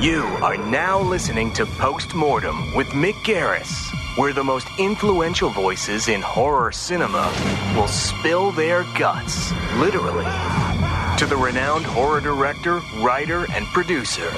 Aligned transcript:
You 0.00 0.24
are 0.42 0.58
now 0.58 1.00
listening 1.00 1.54
to 1.54 1.64
Postmortem 1.64 2.74
with 2.74 2.88
Mick 2.88 3.14
Garris, 3.24 3.90
where 4.18 4.34
the 4.34 4.44
most 4.44 4.66
influential 4.78 5.48
voices 5.48 6.08
in 6.08 6.20
horror 6.20 6.70
cinema 6.70 7.32
will 7.74 7.88
spill 7.88 8.52
their 8.52 8.84
guts, 8.98 9.52
literally, 9.76 10.26
to 11.16 11.24
the 11.26 11.36
renowned 11.38 11.86
horror 11.86 12.20
director, 12.20 12.82
writer, 12.98 13.46
and 13.52 13.64
producer. 13.68 14.30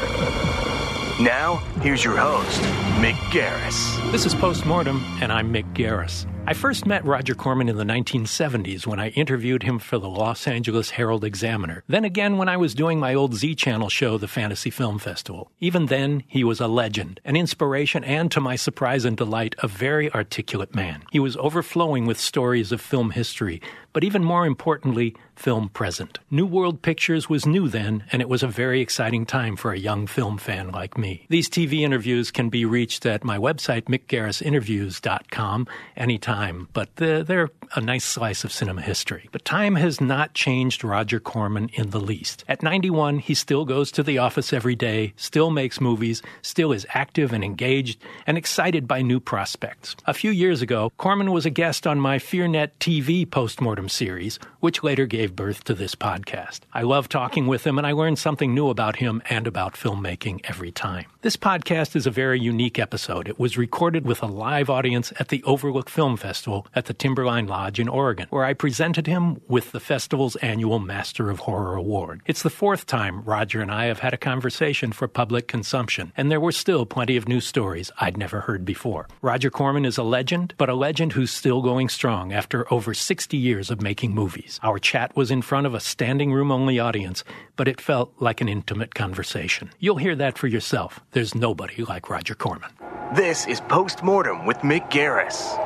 Now, 1.20 1.56
here's 1.82 2.04
your 2.04 2.16
host, 2.16 2.60
Mick 3.00 3.16
Garris. 3.32 4.12
This 4.12 4.26
is 4.26 4.36
Postmortem, 4.36 5.04
and 5.20 5.32
I'm 5.32 5.52
Mick 5.52 5.74
Garris. 5.74 6.24
I 6.48 6.54
first 6.54 6.86
met 6.86 7.04
Roger 7.04 7.34
Corman 7.34 7.68
in 7.68 7.76
the 7.76 7.84
1970s 7.84 8.86
when 8.86 8.98
I 8.98 9.10
interviewed 9.10 9.64
him 9.64 9.78
for 9.78 9.98
the 9.98 10.08
Los 10.08 10.48
Angeles 10.48 10.88
Herald 10.88 11.22
Examiner. 11.22 11.84
Then 11.88 12.06
again 12.06 12.38
when 12.38 12.48
I 12.48 12.56
was 12.56 12.74
doing 12.74 12.98
my 12.98 13.14
old 13.14 13.34
Z 13.34 13.54
Channel 13.56 13.90
show, 13.90 14.16
the 14.16 14.28
Fantasy 14.28 14.70
Film 14.70 14.98
Festival. 14.98 15.50
Even 15.60 15.86
then, 15.86 16.24
he 16.26 16.44
was 16.44 16.58
a 16.58 16.66
legend, 16.66 17.20
an 17.22 17.36
inspiration, 17.36 18.02
and 18.02 18.32
to 18.32 18.40
my 18.40 18.56
surprise 18.56 19.04
and 19.04 19.14
delight, 19.14 19.56
a 19.58 19.68
very 19.68 20.10
articulate 20.14 20.74
man. 20.74 21.04
He 21.12 21.20
was 21.20 21.36
overflowing 21.36 22.06
with 22.06 22.18
stories 22.18 22.72
of 22.72 22.80
film 22.80 23.10
history, 23.10 23.60
but 23.92 24.04
even 24.04 24.24
more 24.24 24.46
importantly, 24.46 25.14
film 25.34 25.68
present. 25.68 26.18
New 26.30 26.46
World 26.46 26.82
Pictures 26.82 27.28
was 27.28 27.46
new 27.46 27.68
then, 27.68 28.04
and 28.10 28.20
it 28.20 28.28
was 28.28 28.42
a 28.42 28.48
very 28.48 28.80
exciting 28.80 29.24
time 29.24 29.56
for 29.56 29.72
a 29.72 29.78
young 29.78 30.06
film 30.06 30.36
fan 30.36 30.70
like 30.70 30.98
me. 30.98 31.26
These 31.28 31.48
TV 31.48 31.80
interviews 31.80 32.30
can 32.30 32.48
be 32.48 32.64
reached 32.64 33.06
at 33.06 33.24
my 33.24 33.38
website, 33.38 33.82
mickgarrisinterviews.com, 33.84 35.66
anytime, 35.96 36.68
but 36.72 36.94
they're 36.96 37.50
a 37.74 37.80
nice 37.80 38.04
slice 38.04 38.44
of 38.44 38.52
cinema 38.52 38.82
history. 38.82 39.28
But 39.30 39.44
time 39.44 39.76
has 39.76 40.00
not 40.00 40.34
changed 40.34 40.82
Roger 40.82 41.20
Corman 41.20 41.70
in 41.74 41.90
the 41.90 42.00
least. 42.00 42.44
At 42.48 42.62
91, 42.62 43.18
he 43.20 43.34
still 43.34 43.64
goes 43.64 43.92
to 43.92 44.02
the 44.02 44.18
office 44.18 44.52
every 44.52 44.74
day, 44.74 45.12
still 45.16 45.50
makes 45.50 45.80
movies, 45.80 46.22
still 46.42 46.72
is 46.72 46.86
active 46.94 47.32
and 47.32 47.44
engaged, 47.44 48.00
and 48.26 48.36
excited 48.36 48.88
by 48.88 49.02
new 49.02 49.20
prospects. 49.20 49.94
A 50.06 50.14
few 50.14 50.30
years 50.30 50.62
ago, 50.62 50.90
Corman 50.96 51.30
was 51.30 51.46
a 51.46 51.50
guest 51.50 51.86
on 51.86 52.00
my 52.00 52.18
FearNet 52.18 52.70
TV 52.80 53.28
postmortem 53.30 53.77
series, 53.86 54.38
which 54.60 54.82
later 54.82 55.04
gave 55.04 55.36
birth 55.36 55.62
to 55.64 55.74
this 55.74 55.94
podcast. 55.94 56.60
I 56.72 56.80
love 56.80 57.10
talking 57.10 57.46
with 57.46 57.66
him, 57.66 57.76
and 57.76 57.86
I 57.86 57.92
learn 57.92 58.16
something 58.16 58.54
new 58.54 58.70
about 58.70 58.96
him 58.96 59.20
and 59.28 59.46
about 59.46 59.74
filmmaking 59.74 60.40
every 60.44 60.72
time. 60.72 61.04
This 61.20 61.36
podcast 61.36 61.94
is 61.96 62.06
a 62.06 62.10
very 62.10 62.40
unique 62.40 62.78
episode. 62.78 63.28
It 63.28 63.38
was 63.38 63.58
recorded 63.58 64.06
with 64.06 64.22
a 64.22 64.26
live 64.26 64.70
audience 64.70 65.12
at 65.20 65.28
the 65.28 65.42
Overlook 65.42 65.90
Film 65.90 66.16
Festival 66.16 66.66
at 66.74 66.86
the 66.86 66.94
Timberline 66.94 67.46
Lodge 67.46 67.78
in 67.78 67.88
Oregon, 67.88 68.28
where 68.30 68.44
I 68.44 68.54
presented 68.54 69.06
him 69.06 69.42
with 69.48 69.72
the 69.72 69.80
festival's 69.80 70.36
annual 70.36 70.78
Master 70.78 71.28
of 71.28 71.40
Horror 71.40 71.74
Award. 71.74 72.22
It's 72.24 72.42
the 72.42 72.50
fourth 72.50 72.86
time 72.86 73.22
Roger 73.24 73.60
and 73.60 73.70
I 73.70 73.84
have 73.86 73.98
had 73.98 74.14
a 74.14 74.16
conversation 74.16 74.92
for 74.92 75.08
public 75.08 75.48
consumption, 75.48 76.12
and 76.16 76.30
there 76.30 76.40
were 76.40 76.52
still 76.52 76.86
plenty 76.86 77.16
of 77.16 77.28
new 77.28 77.40
stories 77.40 77.90
I'd 78.00 78.16
never 78.16 78.40
heard 78.40 78.64
before. 78.64 79.08
Roger 79.20 79.50
Corman 79.50 79.84
is 79.84 79.98
a 79.98 80.02
legend, 80.04 80.54
but 80.56 80.68
a 80.68 80.74
legend 80.74 81.12
who's 81.12 81.30
still 81.30 81.60
going 81.60 81.88
strong 81.88 82.32
after 82.32 82.72
over 82.72 82.94
60 82.94 83.36
years 83.36 83.67
of 83.70 83.80
making 83.80 84.14
movies. 84.14 84.58
Our 84.62 84.78
chat 84.78 85.16
was 85.16 85.30
in 85.30 85.42
front 85.42 85.66
of 85.66 85.74
a 85.74 85.80
standing 85.80 86.32
room 86.32 86.50
only 86.50 86.78
audience, 86.78 87.24
but 87.56 87.68
it 87.68 87.80
felt 87.80 88.12
like 88.18 88.40
an 88.40 88.48
intimate 88.48 88.94
conversation. 88.94 89.70
You'll 89.78 89.96
hear 89.96 90.16
that 90.16 90.38
for 90.38 90.46
yourself. 90.46 91.00
There's 91.12 91.34
nobody 91.34 91.84
like 91.84 92.10
Roger 92.10 92.34
Corman. 92.34 92.70
This 93.14 93.46
is 93.46 93.60
Postmortem 93.62 94.46
with 94.46 94.58
Mick 94.58 94.90
Garris. 94.90 95.58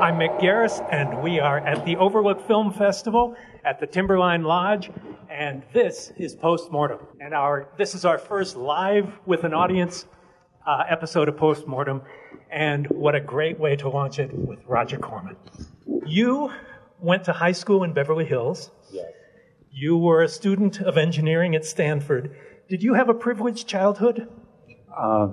I'm 0.00 0.16
Mick 0.16 0.40
Garris, 0.40 0.84
and 0.90 1.22
we 1.22 1.38
are 1.38 1.58
at 1.58 1.84
the 1.84 1.96
Overlook 1.96 2.44
Film 2.46 2.72
Festival 2.72 3.36
at 3.64 3.78
the 3.78 3.86
Timberline 3.86 4.42
Lodge, 4.42 4.90
and 5.30 5.62
this 5.72 6.12
is 6.16 6.34
Postmortem. 6.34 6.98
And 7.20 7.34
our 7.34 7.68
this 7.76 7.94
is 7.94 8.04
our 8.04 8.18
first 8.18 8.56
live 8.56 9.12
with 9.26 9.44
an 9.44 9.54
audience 9.54 10.06
uh, 10.66 10.84
episode 10.88 11.28
of 11.28 11.36
Postmortem, 11.36 12.02
and 12.50 12.86
what 12.88 13.14
a 13.14 13.20
great 13.20 13.60
way 13.60 13.76
to 13.76 13.88
launch 13.88 14.18
it 14.18 14.32
with 14.32 14.58
Roger 14.66 14.98
Corman. 14.98 15.36
You 16.04 16.50
went 17.02 17.24
to 17.24 17.32
high 17.32 17.52
school 17.52 17.82
in 17.82 17.92
Beverly 17.92 18.24
Hills. 18.24 18.70
Yes. 18.90 19.12
You 19.70 19.96
were 19.96 20.22
a 20.22 20.28
student 20.28 20.80
of 20.80 20.96
engineering 20.96 21.54
at 21.54 21.64
Stanford. 21.64 22.36
Did 22.68 22.82
you 22.82 22.94
have 22.94 23.08
a 23.08 23.14
privileged 23.14 23.66
childhood? 23.66 24.28
Uh, 24.96 25.28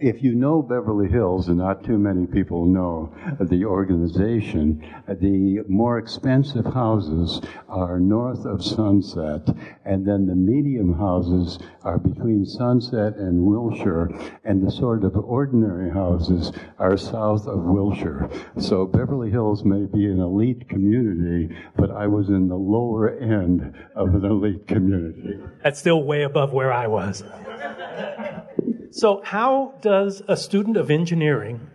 if 0.00 0.22
you 0.22 0.34
know 0.34 0.62
Beverly 0.62 1.08
Hills, 1.08 1.48
and 1.48 1.58
not 1.58 1.84
too 1.84 1.98
many 1.98 2.26
people 2.26 2.66
know 2.66 3.12
the 3.40 3.64
organization, 3.64 4.84
the 5.08 5.64
more 5.68 5.98
expensive 5.98 6.64
houses 6.66 7.40
are 7.68 7.98
north 7.98 8.44
of 8.44 8.64
Sunset, 8.64 9.48
and 9.84 10.06
then 10.06 10.26
the 10.26 10.34
medium 10.34 10.94
houses 10.94 11.58
are 11.82 11.98
between 11.98 12.44
Sunset 12.44 13.16
and 13.16 13.42
Wilshire, 13.42 14.10
and 14.44 14.64
the 14.64 14.70
sort 14.70 15.04
of 15.04 15.16
ordinary 15.16 15.90
houses 15.90 16.52
are 16.78 16.96
south 16.96 17.46
of 17.46 17.64
Wilshire. 17.64 18.28
So 18.58 18.86
Beverly 18.86 19.30
Hills 19.30 19.64
may 19.64 19.84
be 19.86 20.06
an 20.06 20.20
elite 20.20 20.68
community, 20.68 21.54
but 21.76 21.90
I 21.90 22.06
was 22.06 22.28
in 22.28 22.48
the 22.48 22.56
lower 22.56 23.18
end 23.18 23.74
of 23.94 24.14
an 24.14 24.24
elite 24.24 24.66
community. 24.66 25.38
That's 25.62 25.80
still 25.80 26.02
way 26.04 26.22
above 26.22 26.52
where 26.52 26.72
I 26.72 26.86
was. 26.86 27.24
So, 28.90 29.22
how 29.24 29.74
does 29.82 30.22
a 30.28 30.36
student 30.36 30.76
of 30.76 30.90
engineering 30.90 31.70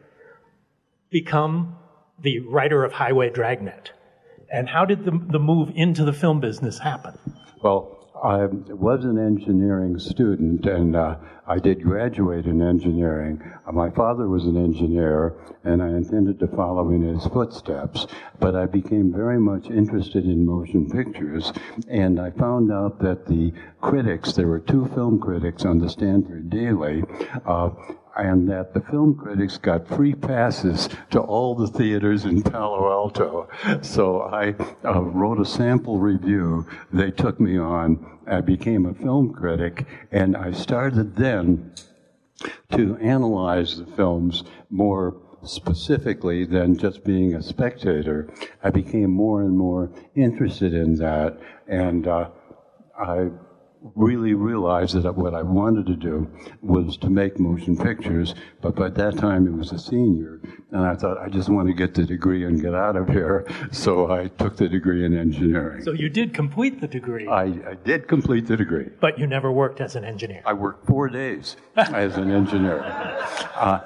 become 1.10 1.78
the 2.20 2.40
writer 2.40 2.84
of 2.84 2.94
Highway 2.94 3.30
Dragnet? 3.30 3.92
And 4.52 4.70
how 4.70 4.86
did 4.86 5.06
the, 5.06 5.12
the 5.12 5.40
move 5.40 5.72
into 5.76 6.06
the 6.06 6.14
film 6.14 6.40
business 6.40 6.80
happen? 6.80 7.18
Well, 7.62 7.93
I 8.24 8.46
was 8.46 9.04
an 9.04 9.20
engineering 9.20 10.00
student 10.00 10.66
and 10.66 10.96
uh, 10.96 11.18
I 11.46 11.60
did 11.60 11.84
graduate 11.84 12.46
in 12.46 12.62
engineering. 12.62 13.44
My 13.70 13.90
father 13.90 14.30
was 14.30 14.46
an 14.46 14.56
engineer 14.56 15.36
and 15.66 15.84
I 15.84 15.90
intended 15.90 16.40
to 16.40 16.48
follow 16.48 16.90
in 16.92 17.02
his 17.02 17.26
footsteps, 17.26 18.08
but 18.40 18.56
I 18.56 18.66
became 18.66 19.12
very 19.12 19.42
much 19.42 19.70
interested 19.70 20.24
in 20.24 20.46
motion 20.46 20.90
pictures 20.90 21.52
and 21.90 22.18
I 22.18 22.32
found 22.32 22.72
out 22.72 22.98
that 23.00 23.28
the 23.28 23.52
critics, 23.82 24.32
there 24.32 24.48
were 24.48 24.60
two 24.60 24.86
film 24.96 25.20
critics 25.20 25.66
on 25.66 25.80
the 25.80 25.90
Stanford 25.90 26.50
Daily, 26.50 27.04
uh, 27.46 27.72
and 28.16 28.48
that 28.50 28.74
the 28.74 28.82
film 28.82 29.16
critics 29.16 29.58
got 29.58 29.88
free 29.88 30.14
passes 30.14 30.90
to 31.12 31.20
all 31.20 31.56
the 31.56 31.68
theaters 31.68 32.26
in 32.26 32.44
Palo 32.44 32.92
Alto. 32.92 33.50
So 33.82 34.22
I 34.22 34.56
uh, 34.86 35.02
wrote 35.02 35.40
a 35.40 35.46
sample 35.46 36.00
review. 36.00 36.68
They 36.92 37.12
took 37.12 37.40
me 37.40 37.58
on. 37.58 38.20
I 38.28 38.42
became 38.42 38.86
a 38.86 38.94
film 38.94 39.34
critic, 39.34 39.86
and 40.12 40.38
I 40.38 40.52
started 40.52 41.16
then 41.16 41.74
to 42.72 42.98
analyze 42.98 43.78
the 43.78 43.86
films 43.86 44.44
more 44.70 45.20
specifically 45.44 46.46
than 46.46 46.78
just 46.78 47.04
being 47.04 47.36
a 47.36 47.42
spectator. 47.42 48.34
I 48.64 48.70
became 48.70 49.12
more 49.12 49.42
and 49.42 49.58
more 49.58 49.92
interested 50.16 50.74
in 50.74 50.96
that, 50.96 51.38
and 51.68 52.08
uh, 52.08 52.30
I 52.98 53.30
really 53.96 54.34
realized 54.34 55.02
that 55.02 55.16
what 55.16 55.34
I 55.34 55.42
wanted 55.42 55.86
to 55.88 55.96
do 55.96 56.30
was 56.62 56.98
to 56.98 57.10
make 57.10 57.40
motion 57.40 57.78
pictures, 57.78 58.34
but 58.62 58.76
by 58.76 58.90
that 58.90 59.18
time 59.18 59.46
it 59.46 59.54
was 59.54 59.72
a 59.72 59.80
senior, 59.80 60.40
and 60.72 60.82
I 60.82 60.96
thought 60.96 61.18
I 61.18 61.30
just 61.30 61.50
want 61.50 61.68
to 61.68 61.74
get 61.74 61.94
the 61.94 62.04
degree 62.04 62.46
and 62.46 62.62
get 62.62 62.74
out 62.74 62.96
of 62.96 63.10
here, 63.10 63.46
so 63.72 64.12
I 64.12 64.28
took 64.28 64.56
the 64.58 64.70
degree 64.70 65.06
in 65.06 65.18
engineering. 65.18 65.84
So 65.84 65.92
you 65.92 66.10
did 66.10 66.34
complete 66.34 66.80
the 66.80 66.88
degree? 66.88 67.28
I, 67.28 67.44
I 67.44 67.76
did 67.84 68.08
complete 68.08 68.48
the 68.48 68.56
degree. 68.56 68.90
But 69.00 69.20
you 69.20 69.28
never 69.28 69.52
worked 69.52 69.82
as 69.82 69.96
an 69.96 70.06
engineer? 70.06 70.44
I 70.46 70.54
worked 70.54 70.88
four 70.88 71.10
days 71.10 71.58
as 71.76 72.18
an 72.18 72.32
engineer. 72.32 72.84
Uh, 73.54 73.80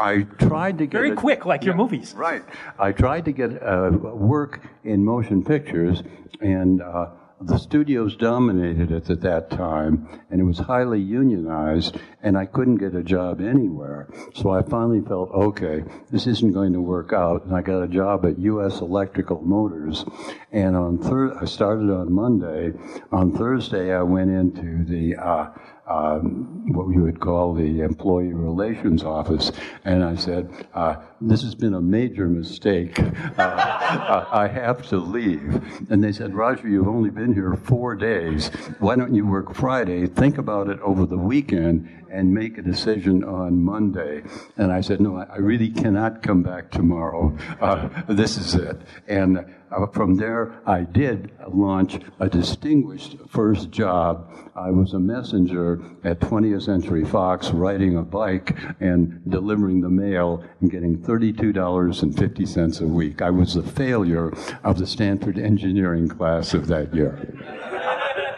I 0.00 0.26
tried 0.38 0.78
to 0.78 0.86
get 0.86 0.96
very 0.96 1.10
a, 1.10 1.14
quick, 1.14 1.44
like 1.44 1.60
yeah, 1.60 1.66
your 1.66 1.74
movies. 1.76 2.14
Right. 2.14 2.42
I 2.78 2.90
tried 2.90 3.26
to 3.26 3.32
get 3.32 3.62
uh, 3.62 3.90
work 3.92 4.62
in 4.82 5.04
motion 5.04 5.44
pictures, 5.44 6.02
and 6.40 6.80
uh, 6.80 7.10
the 7.40 7.58
studios 7.58 8.16
dominated 8.16 8.92
it 8.92 9.08
at 9.08 9.22
that 9.22 9.50
time, 9.50 10.20
and 10.30 10.40
it 10.40 10.44
was 10.44 10.58
highly 10.58 11.00
unionized, 11.00 11.98
and 12.22 12.36
I 12.36 12.44
couldn't 12.44 12.76
get 12.76 12.94
a 12.94 13.02
job 13.02 13.40
anywhere. 13.40 14.08
So 14.34 14.50
I 14.50 14.62
finally 14.62 15.00
felt, 15.00 15.30
okay, 15.30 15.84
this 16.10 16.26
isn't 16.26 16.52
going 16.52 16.74
to 16.74 16.80
work 16.80 17.12
out, 17.12 17.46
and 17.46 17.56
I 17.56 17.62
got 17.62 17.82
a 17.82 17.88
job 17.88 18.26
at 18.26 18.38
U.S. 18.38 18.80
Electrical 18.80 19.40
Motors. 19.40 20.04
And 20.52 20.76
on 20.76 20.98
thir- 20.98 21.36
I 21.40 21.46
started 21.46 21.90
on 21.90 22.12
Monday. 22.12 22.72
On 23.10 23.32
Thursday, 23.32 23.94
I 23.94 24.02
went 24.02 24.30
into 24.30 24.84
the 24.84 25.16
uh, 25.16 25.50
um, 25.90 26.72
what 26.72 26.86
we 26.86 26.96
would 26.98 27.18
call 27.18 27.52
the 27.52 27.80
employee 27.80 28.32
relations 28.32 29.02
office, 29.02 29.50
and 29.84 30.04
I 30.04 30.14
said, 30.14 30.48
uh, 30.72 30.96
"This 31.20 31.42
has 31.42 31.54
been 31.56 31.74
a 31.74 31.80
major 31.80 32.28
mistake. 32.28 32.98
Uh, 33.36 34.24
I 34.30 34.48
have 34.52 34.86
to 34.88 34.98
leave." 34.98 35.62
And 35.90 36.02
they 36.02 36.12
said, 36.12 36.34
"Roger, 36.34 36.68
you've 36.68 36.88
only 36.88 37.10
been 37.10 37.34
here 37.34 37.54
four 37.56 37.96
days. 37.96 38.48
Why 38.78 38.94
don't 38.94 39.14
you 39.14 39.26
work 39.26 39.52
Friday? 39.54 40.06
Think 40.06 40.38
about 40.38 40.68
it 40.68 40.78
over 40.80 41.06
the 41.06 41.18
weekend, 41.18 41.88
and 42.10 42.32
make 42.32 42.58
a 42.58 42.62
decision 42.62 43.24
on 43.24 43.62
Monday. 43.62 44.22
And 44.56 44.72
I 44.72 44.80
said, 44.80 45.00
no, 45.00 45.16
I 45.16 45.36
really 45.36 45.70
cannot 45.70 46.22
come 46.22 46.42
back 46.42 46.70
tomorrow. 46.70 47.36
Uh, 47.60 47.88
this 48.08 48.36
is 48.36 48.54
it. 48.54 48.80
And 49.08 49.44
uh, 49.70 49.86
from 49.86 50.16
there, 50.16 50.60
I 50.66 50.82
did 50.82 51.30
launch 51.48 51.98
a 52.18 52.28
distinguished 52.28 53.16
first 53.28 53.70
job. 53.70 54.28
I 54.56 54.70
was 54.70 54.92
a 54.92 54.98
messenger 54.98 55.80
at 56.02 56.18
20th 56.20 56.62
Century 56.62 57.04
Fox, 57.04 57.50
riding 57.50 57.96
a 57.96 58.02
bike 58.02 58.56
and 58.80 59.22
delivering 59.30 59.80
the 59.80 59.88
mail 59.88 60.44
and 60.60 60.70
getting 60.70 60.98
$32.50 60.98 62.80
a 62.80 62.86
week. 62.86 63.22
I 63.22 63.30
was 63.30 63.54
the 63.54 63.62
failure 63.62 64.32
of 64.64 64.78
the 64.78 64.86
Stanford 64.86 65.38
engineering 65.38 66.08
class 66.08 66.52
of 66.52 66.66
that 66.66 66.92
year. 66.92 67.18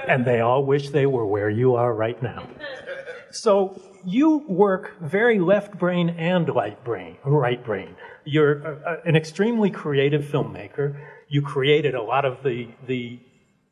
And 0.09 0.25
they 0.25 0.41
all 0.41 0.65
wish 0.65 0.91
they 0.91 1.07
were 1.07 1.25
where 1.25 1.49
you 1.49 1.77
are 1.77 1.95
right 1.95 2.21
now. 2.23 2.47
So 3.33 3.81
you 4.05 4.45
work 4.49 5.01
very 5.01 5.39
left 5.39 5.79
brain 5.79 6.11
and 6.11 6.49
right 6.55 6.83
brain, 6.85 7.17
right 7.25 7.63
brain. 7.65 7.97
You're 8.25 8.63
a, 8.63 8.73
a, 8.75 9.09
an 9.09 9.17
extremely 9.17 9.71
creative 9.71 10.23
filmmaker. 10.23 11.01
You 11.29 11.43
created 11.43 11.95
a 11.95 12.03
lot 12.03 12.25
of 12.25 12.43
the 12.43 12.69
the 12.87 13.19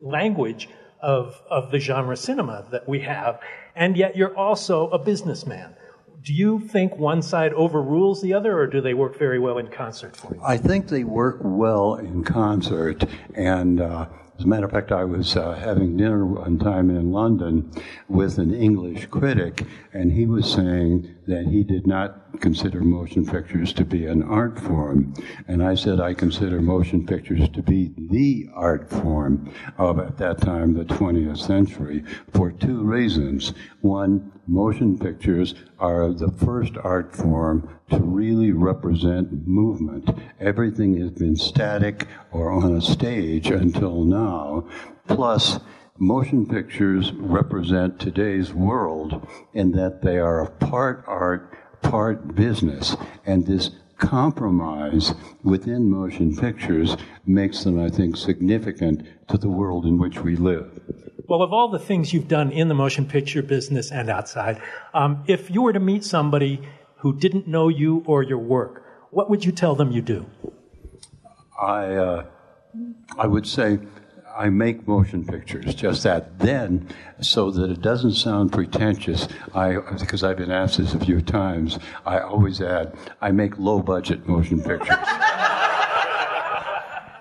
language 0.01 0.69
of 1.03 1.41
of 1.51 1.71
the 1.71 1.79
genre 1.79 2.17
cinema 2.17 2.67
that 2.71 2.89
we 2.89 3.01
have, 3.01 3.41
and 3.75 3.97
yet 3.97 4.17
you're 4.17 4.37
also 4.37 4.89
a 4.91 4.99
businessman. 4.99 5.75
Do 6.23 6.35
you 6.35 6.61
think 6.61 6.97
one 6.97 7.23
side 7.23 7.55
overrules 7.55 8.21
the 8.21 8.35
other, 8.35 8.59
or 8.59 8.67
do 8.67 8.81
they 8.81 8.93
work 8.93 9.19
very 9.19 9.39
well 9.39 9.59
in 9.59 9.69
concert 9.69 10.17
for 10.17 10.35
you? 10.35 10.41
I 10.45 10.59
think 10.59 10.89
they 10.89 11.05
work 11.05 11.39
well 11.43 11.97
in 11.97 12.25
concert, 12.25 13.05
and. 13.35 13.81
Uh, 13.81 14.07
as 14.41 14.45
a 14.45 14.49
matter 14.49 14.65
of 14.65 14.71
fact, 14.71 14.91
I 14.91 15.05
was 15.05 15.37
uh, 15.37 15.53
having 15.53 15.99
dinner 15.99 16.25
one 16.25 16.59
time 16.59 16.89
in 16.89 17.13
London 17.13 17.71
with 18.09 18.39
an 18.39 18.55
English 18.55 19.05
critic, 19.11 19.67
and 19.93 20.13
he 20.13 20.25
was 20.25 20.51
saying 20.51 21.15
that 21.27 21.47
he 21.47 21.63
did 21.63 21.87
not 21.87 22.41
consider 22.41 22.81
motion 22.81 23.27
pictures 23.27 23.73
to 23.75 23.85
be 23.85 24.07
an 24.07 24.23
art 24.23 24.59
form. 24.59 25.15
And 25.49 25.63
I 25.63 25.75
said 25.75 26.01
I 26.01 26.15
consider 26.15 26.61
motion 26.61 27.07
pictures 27.07 27.49
to 27.51 27.63
be 27.63 27.93
the 27.97 28.49
art 28.55 28.91
form 28.91 29.53
of, 29.79 29.99
at 29.99 30.17
that 30.19 30.41
time, 30.41 30.75
the 30.75 30.85
20th 30.85 31.39
century, 31.39 32.05
for 32.33 32.51
two 32.51 32.83
reasons. 32.83 33.53
One, 33.81 34.33
motion 34.47 34.99
pictures 34.99 35.55
are 35.79 36.13
the 36.13 36.31
first 36.31 36.75
art 36.83 37.15
form 37.15 37.69
to 37.91 37.99
really 37.99 38.53
represent 38.53 39.47
movement. 39.47 40.11
Everything 40.41 41.01
has 41.01 41.11
been 41.11 41.37
static 41.37 42.07
or 42.33 42.51
on 42.51 42.77
a 42.77 42.81
stage 42.81 43.51
until 43.51 44.05
now. 44.05 44.69
Plus, 45.07 45.59
motion 46.01 46.47
pictures 46.47 47.13
represent 47.13 48.01
today's 48.01 48.55
world 48.55 49.29
in 49.53 49.73
that 49.73 50.01
they 50.01 50.19
are 50.19 50.41
a 50.41 50.51
part 50.51 51.05
art, 51.07 51.55
part 51.83 52.35
business. 52.35 52.97
And 53.27 53.47
this 53.47 53.71
compromise 53.99 55.15
within 55.45 55.91
motion 55.91 56.35
pictures 56.35 56.97
makes 57.27 57.65
them, 57.65 57.79
I 57.79 57.91
think, 57.91 58.17
significant 58.17 59.07
to 59.29 59.37
the 59.37 59.51
world 59.51 59.85
in 59.85 59.99
which 59.99 60.21
we 60.21 60.37
live. 60.37 60.81
Well, 61.29 61.43
of 61.43 61.53
all 61.53 61.69
the 61.69 61.79
things 61.79 62.15
you've 62.15 62.29
done 62.29 62.51
in 62.51 62.69
the 62.69 62.75
motion 62.75 63.07
picture 63.07 63.43
business 63.43 63.93
and 63.93 64.09
outside, 64.09 64.61
um, 64.95 65.23
if 65.29 65.51
you 65.51 65.63
were 65.63 65.75
to 65.75 65.81
meet 65.81 66.03
somebody 66.03 66.67
who 66.97 67.17
didn't 67.17 67.47
know 67.47 67.69
you 67.69 68.03
or 68.07 68.23
your 68.23 68.39
work, 68.39 68.85
what 69.11 69.29
would 69.29 69.45
you 69.45 69.53
tell 69.53 69.75
them 69.75 69.93
you 69.93 70.01
do? 70.01 70.27
I, 71.61 71.95
uh, 71.95 72.27
I 73.19 73.27
would 73.27 73.47
say 73.47 73.81
I 74.41 74.49
make 74.49 74.89
motion 74.89 75.27
pictures, 75.27 75.75
just 75.75 76.03
that. 76.05 76.39
Then, 76.39 76.89
so 77.21 77.51
that 77.51 77.71
it 77.71 77.83
doesn't 77.83 78.15
sound 78.15 78.53
pretentious, 78.53 79.29
I, 79.55 79.77
because 79.99 80.25
I've 80.25 80.39
been 80.39 80.51
asked 80.51 80.79
this 80.79 80.95
a 80.95 80.99
few 80.99 81.21
times, 81.21 81.79
I 82.07 82.21
always 82.21 82.63
add, 82.63 82.97
I 83.21 83.33
make 83.33 83.59
low 83.59 83.81
budget 83.81 84.27
motion 84.27 84.63
pictures. 84.63 84.97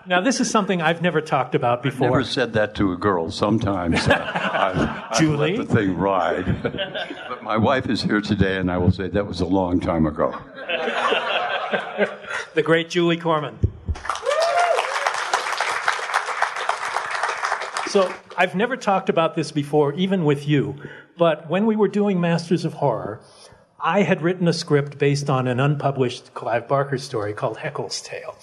Now, 0.07 0.21
this 0.21 0.39
is 0.39 0.49
something 0.49 0.81
I've 0.81 1.03
never 1.03 1.21
talked 1.21 1.53
about 1.53 1.83
before. 1.83 2.07
I've 2.07 2.13
never 2.13 2.23
said 2.23 2.53
that 2.53 2.73
to 2.75 2.93
a 2.93 2.97
girl. 2.97 3.29
Sometimes 3.29 4.07
uh, 4.07 5.03
I've, 5.11 5.19
Julie? 5.19 5.51
I've 5.51 5.59
let 5.59 5.67
the 5.67 5.75
thing 5.75 5.95
ride. 5.95 6.63
but 6.63 7.43
my 7.43 7.57
wife 7.57 7.87
is 7.87 8.01
here 8.01 8.19
today, 8.19 8.57
and 8.57 8.71
I 8.71 8.79
will 8.79 8.89
say 8.89 9.07
that 9.07 9.27
was 9.27 9.39
a 9.39 9.45
long 9.45 9.79
time 9.79 10.07
ago. 10.07 10.35
the 12.55 12.63
great 12.63 12.89
Julie 12.89 13.17
Corman. 13.17 13.59
So, 17.89 18.13
I've 18.37 18.53
never 18.53 18.77
talked 18.77 19.09
about 19.09 19.33
this 19.33 19.51
before, 19.51 19.93
even 19.93 20.23
with 20.23 20.47
you, 20.47 20.75
but 21.17 21.49
when 21.49 21.65
we 21.65 21.75
were 21.75 21.87
doing 21.87 22.21
Masters 22.21 22.63
of 22.63 22.73
Horror, 22.73 23.19
I 23.79 24.03
had 24.03 24.21
written 24.21 24.47
a 24.47 24.53
script 24.53 24.99
based 24.99 25.27
on 25.27 25.47
an 25.47 25.59
unpublished 25.59 26.35
Clive 26.35 26.67
Barker 26.67 26.99
story 26.99 27.33
called 27.33 27.57
Haeckel's 27.57 27.99
Tale. 27.99 28.37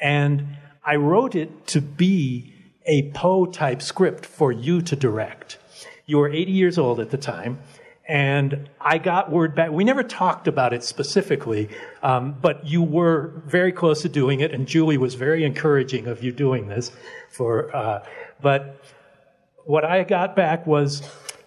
And 0.00 0.56
I 0.84 0.96
wrote 0.96 1.36
it 1.36 1.68
to 1.68 1.80
be 1.80 2.52
a 2.84 3.08
Poe 3.12 3.46
type 3.46 3.82
script 3.82 4.26
for 4.26 4.50
you 4.50 4.82
to 4.82 4.96
direct. 4.96 5.58
You 6.06 6.18
were 6.18 6.28
80 6.28 6.50
years 6.50 6.76
old 6.76 6.98
at 6.98 7.10
the 7.10 7.18
time, 7.18 7.60
and 8.08 8.68
I 8.80 8.98
got 8.98 9.30
word 9.30 9.54
back. 9.54 9.70
We 9.70 9.84
never 9.84 10.02
talked 10.02 10.48
about 10.48 10.72
it 10.72 10.82
specifically, 10.82 11.68
um, 12.02 12.34
but 12.42 12.66
you 12.66 12.82
were 12.82 13.42
very 13.46 13.70
close 13.70 14.02
to 14.02 14.08
doing 14.08 14.40
it, 14.40 14.52
and 14.52 14.66
Julie 14.66 14.98
was 14.98 15.14
very 15.14 15.44
encouraging 15.44 16.08
of 16.08 16.24
you 16.24 16.32
doing 16.32 16.66
this. 16.66 16.90
For, 17.30 17.74
uh, 17.74 18.04
but 18.42 18.82
what 19.64 19.84
I 19.84 20.02
got 20.04 20.34
back 20.36 20.66
was, 20.66 21.02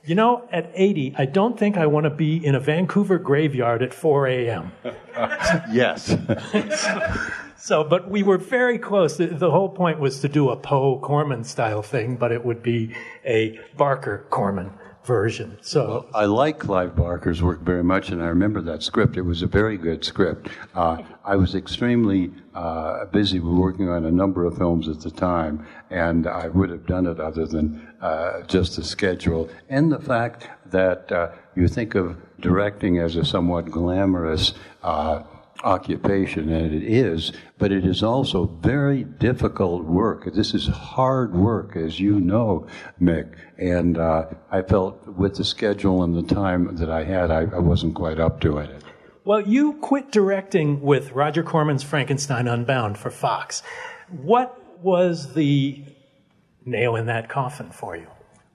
you 0.06 0.16
know, 0.16 0.48
at 0.52 0.72
80, 0.74 1.16
I 1.18 1.26
don't 1.26 1.58
think 1.60 1.78
I 1.78 1.86
want 1.86 2.06
to 2.06 2.10
be 2.10 2.44
in 2.44 2.56
a 2.56 2.60
Vancouver 2.60 3.18
graveyard 3.18 3.84
at 3.84 3.94
4 3.94 4.28
a.m. 4.28 4.72
yes. 5.72 6.16
So, 7.58 7.84
but 7.84 8.12
we 8.12 8.22
were 8.22 8.38
very 8.38 8.78
close. 8.78 9.18
The, 9.18 9.26
the, 9.26 9.50
whole 9.50 9.70
point 9.70 10.00
was 10.00 10.20
to 10.20 10.30
do 10.30 10.52
a 10.52 10.56
Poe 10.56 11.00
Corman 11.00 11.44
style 11.44 11.82
thing, 11.82 12.16
but 12.16 12.32
it 12.32 12.46
would 12.46 12.62
be 12.62 12.94
a 13.26 13.60
Barker 13.76 14.24
Corman 14.30 14.72
version. 15.06 15.58
So 15.62 15.88
well, 15.88 16.10
I 16.14 16.26
like 16.26 16.60
Clive 16.60 16.96
Barker's 16.96 17.42
work 17.42 17.62
very 17.62 17.84
much, 17.84 18.10
and 18.10 18.22
I 18.22 18.28
remember 18.28 18.62
that 18.62 18.84
script. 18.84 19.18
It 19.18 19.22
was 19.22 19.42
a 19.42 19.48
very 19.48 19.78
good 19.78 20.04
script. 20.04 20.50
Uh, 20.74 21.04
I 21.24 21.36
was 21.36 21.56
extremely 21.56 22.32
uh, 22.54 23.06
busy 23.06 23.40
working 23.40 23.90
on 23.90 24.06
a 24.06 24.12
number 24.12 24.46
of 24.46 24.58
films 24.58 24.88
at 24.88 25.02
the 25.02 25.12
time, 25.12 25.66
and 25.90 26.28
I 26.28 26.48
would 26.48 26.70
have 26.70 26.86
done 26.86 27.06
it 27.06 27.20
other 27.20 27.46
than 27.46 27.94
uh, 28.02 28.42
just 28.44 28.76
the 28.76 28.84
schedule 28.84 29.50
and 29.70 29.92
the 29.92 30.00
fact 30.00 30.50
that 30.68 31.12
uh, 31.12 31.32
you 31.56 31.68
think 31.68 31.96
of 31.96 32.18
directing 32.40 33.00
as 33.00 33.16
a 33.16 33.26
somewhat 33.26 33.66
glamorous 33.72 34.54
uh, 34.84 35.24
occupation, 35.66 36.50
and 36.50 36.74
it 36.74 36.84
is, 36.84 37.34
but 37.58 37.72
it 37.72 37.86
is 37.86 38.04
also 38.04 38.46
very 38.62 39.04
difficult 39.04 39.84
work. 39.84 40.32
This 40.34 40.54
is 40.54 40.68
hard 40.68 41.36
work, 41.36 41.76
as 41.76 42.00
you 42.00 42.20
know, 42.20 42.68
Mick. 43.02 43.36
And 43.58 43.98
uh, 43.98 44.28
I 44.52 44.62
felt 44.62 45.08
with 45.08 45.36
the 45.36 45.44
schedule 45.44 46.04
and 46.04 46.16
the 46.16 46.36
time 46.36 46.76
that 46.78 46.90
I 46.90 47.04
had, 47.04 47.32
I, 47.32 47.42
I 47.42 47.60
wasn't 47.60 47.96
quite 47.96 48.20
up 48.20 48.40
to 48.42 48.60
it. 48.60 48.84
Well, 49.24 49.42
you 49.42 49.74
quit 49.74 50.12
directing 50.12 50.82
with 50.82 51.12
Roger 51.14 51.42
Corman's 51.42 51.82
Frankenstein 51.82 52.48
Unbound 52.48 53.00
for 53.00 53.10
Fox. 53.10 53.64
What 54.10 54.84
was 54.84 55.34
the 55.34 55.84
nail 56.64 56.96
in 56.96 57.08
that 57.08 57.28
coffin 57.28 57.72
for 57.72 57.98
you? 57.98 58.08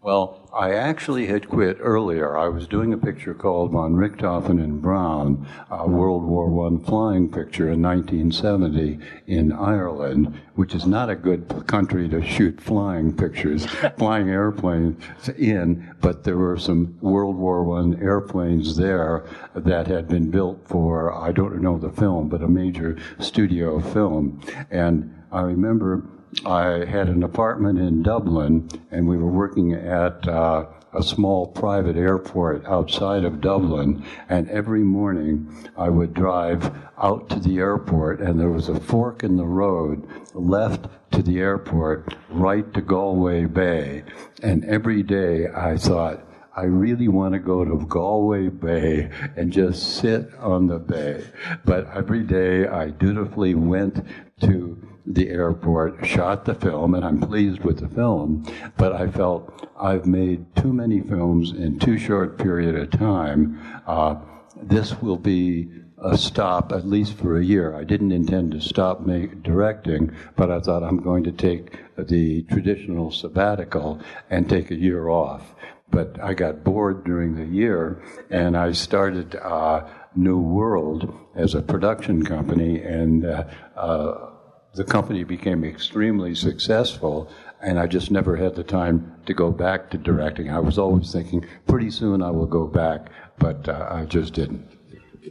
Well, 0.02 0.48
I 0.54 0.72
actually 0.72 1.26
had 1.26 1.50
quit 1.50 1.76
earlier. 1.78 2.34
I 2.34 2.48
was 2.48 2.66
doing 2.66 2.94
a 2.94 2.96
picture 2.96 3.34
called 3.34 3.72
Von 3.72 3.96
Richthofen 3.96 4.58
and 4.58 4.80
Brown, 4.80 5.46
a 5.70 5.86
World 5.86 6.24
War 6.24 6.66
I 6.66 6.82
flying 6.82 7.30
picture 7.30 7.70
in 7.70 7.82
1970 7.82 8.98
in 9.26 9.52
Ireland, 9.52 10.40
which 10.54 10.74
is 10.74 10.86
not 10.86 11.10
a 11.10 11.14
good 11.14 11.66
country 11.66 12.08
to 12.08 12.24
shoot 12.24 12.62
flying 12.62 13.14
pictures, 13.14 13.66
flying 13.98 14.30
airplanes 14.30 15.28
in, 15.36 15.94
but 16.00 16.24
there 16.24 16.38
were 16.38 16.56
some 16.56 16.96
World 17.02 17.36
War 17.36 17.78
I 17.78 18.00
airplanes 18.00 18.76
there 18.76 19.26
that 19.54 19.86
had 19.86 20.08
been 20.08 20.30
built 20.30 20.66
for, 20.66 21.12
I 21.12 21.30
don't 21.30 21.60
know 21.60 21.76
the 21.76 21.90
film, 21.90 22.30
but 22.30 22.42
a 22.42 22.48
major 22.48 22.96
studio 23.18 23.80
film. 23.80 24.40
And 24.70 25.14
I 25.30 25.42
remember 25.42 26.08
I 26.46 26.84
had 26.84 27.08
an 27.08 27.22
apartment 27.22 27.78
in 27.78 28.02
Dublin, 28.02 28.68
and 28.90 29.08
we 29.08 29.16
were 29.16 29.30
working 29.30 29.72
at 29.72 30.26
uh, 30.28 30.66
a 30.92 31.02
small 31.02 31.46
private 31.46 31.96
airport 31.96 32.64
outside 32.66 33.24
of 33.24 33.40
Dublin. 33.40 34.04
And 34.28 34.48
every 34.48 34.84
morning 34.84 35.52
I 35.76 35.88
would 35.88 36.14
drive 36.14 36.72
out 36.98 37.28
to 37.30 37.40
the 37.40 37.58
airport, 37.58 38.20
and 38.20 38.38
there 38.38 38.50
was 38.50 38.68
a 38.68 38.78
fork 38.78 39.24
in 39.24 39.36
the 39.36 39.46
road 39.46 40.06
left 40.34 40.86
to 41.12 41.22
the 41.22 41.40
airport, 41.40 42.14
right 42.28 42.72
to 42.74 42.80
Galway 42.80 43.46
Bay. 43.46 44.04
And 44.42 44.64
every 44.64 45.02
day 45.02 45.48
I 45.48 45.76
thought, 45.76 46.26
I 46.56 46.64
really 46.64 47.08
want 47.08 47.34
to 47.34 47.38
go 47.38 47.64
to 47.64 47.86
Galway 47.86 48.48
Bay 48.48 49.10
and 49.36 49.52
just 49.52 49.96
sit 49.96 50.32
on 50.38 50.66
the 50.66 50.78
bay. 50.78 51.24
But 51.64 51.88
every 51.94 52.22
day 52.22 52.66
I 52.66 52.90
dutifully 52.90 53.54
went 53.54 54.04
to 54.42 54.89
the 55.12 55.28
airport, 55.28 56.06
shot 56.06 56.44
the 56.44 56.54
film, 56.54 56.94
and 56.94 57.04
I'm 57.04 57.20
pleased 57.20 57.64
with 57.64 57.80
the 57.80 57.88
film, 57.88 58.46
but 58.76 58.92
I 58.92 59.08
felt 59.08 59.68
I've 59.78 60.06
made 60.06 60.54
too 60.56 60.72
many 60.72 61.00
films 61.00 61.52
in 61.52 61.78
too 61.78 61.98
short 61.98 62.38
period 62.38 62.76
of 62.76 62.90
time. 62.90 63.60
Uh, 63.86 64.16
this 64.62 65.00
will 65.02 65.16
be 65.16 65.68
a 66.02 66.16
stop 66.16 66.72
at 66.72 66.86
least 66.86 67.14
for 67.14 67.36
a 67.36 67.44
year. 67.44 67.74
I 67.74 67.84
didn't 67.84 68.12
intend 68.12 68.52
to 68.52 68.60
stop 68.60 69.00
make, 69.00 69.42
directing, 69.42 70.12
but 70.36 70.50
I 70.50 70.60
thought 70.60 70.82
I'm 70.82 71.02
going 71.02 71.24
to 71.24 71.32
take 71.32 71.78
the 71.96 72.42
traditional 72.44 73.10
sabbatical 73.10 74.00
and 74.30 74.48
take 74.48 74.70
a 74.70 74.76
year 74.76 75.08
off. 75.08 75.54
But 75.90 76.20
I 76.22 76.34
got 76.34 76.62
bored 76.62 77.04
during 77.04 77.34
the 77.34 77.44
year, 77.44 78.00
and 78.30 78.56
I 78.56 78.72
started 78.72 79.34
uh, 79.36 79.88
New 80.14 80.38
World 80.38 81.12
as 81.34 81.54
a 81.54 81.62
production 81.62 82.24
company, 82.24 82.80
and 82.80 83.24
uh, 83.24 83.44
uh, 83.76 84.29
the 84.74 84.84
company 84.84 85.24
became 85.24 85.64
extremely 85.64 86.34
successful. 86.34 87.30
And 87.62 87.78
I 87.78 87.86
just 87.86 88.10
never 88.10 88.36
had 88.36 88.54
the 88.54 88.64
time 88.64 89.14
to 89.26 89.34
go 89.34 89.50
back 89.50 89.90
to 89.90 89.98
directing. 89.98 90.50
I 90.50 90.60
was 90.60 90.78
always 90.78 91.12
thinking, 91.12 91.44
pretty 91.66 91.90
soon 91.90 92.22
I 92.22 92.30
will 92.30 92.46
go 92.46 92.66
back, 92.66 93.10
but 93.38 93.68
uh, 93.68 93.86
I 93.90 94.04
just 94.06 94.32
didn't 94.32 94.66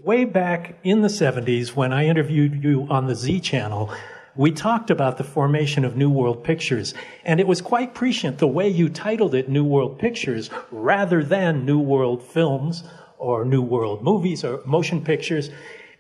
way 0.04 0.26
back 0.26 0.78
in 0.84 1.02
the 1.02 1.08
70s 1.08 1.76
when 1.76 1.92
I 1.92 2.06
interviewed 2.06 2.64
you 2.64 2.88
on 2.90 3.08
the 3.08 3.16
Z 3.16 3.40
channel, 3.42 3.92
we 4.36 4.52
talked 4.52 4.90
about 4.90 5.18
the 5.18 5.24
formation 5.24 5.84
of 5.84 5.98
New 5.98 6.10
World 6.10 6.44
Pictures, 6.44 6.94
and 7.26 7.40
it 7.40 7.48
was 7.48 7.62
quite 7.62 7.94
prescient 7.94 8.38
the 8.38 8.48
way 8.48 8.70
you 8.70 8.88
titled 8.88 9.36
it 9.36 9.50
New 9.50 9.66
World 9.66 10.00
Pictures 10.00 10.50
rather 10.72 11.24
than 11.24 11.66
New 11.66 11.80
World 11.80 12.24
Films 12.24 12.84
or 13.18 13.44
New 13.44 13.62
World 13.62 14.04
Movies 14.04 14.44
or 14.44 14.62
Motion 14.66 15.04
Pictures. 15.04 15.50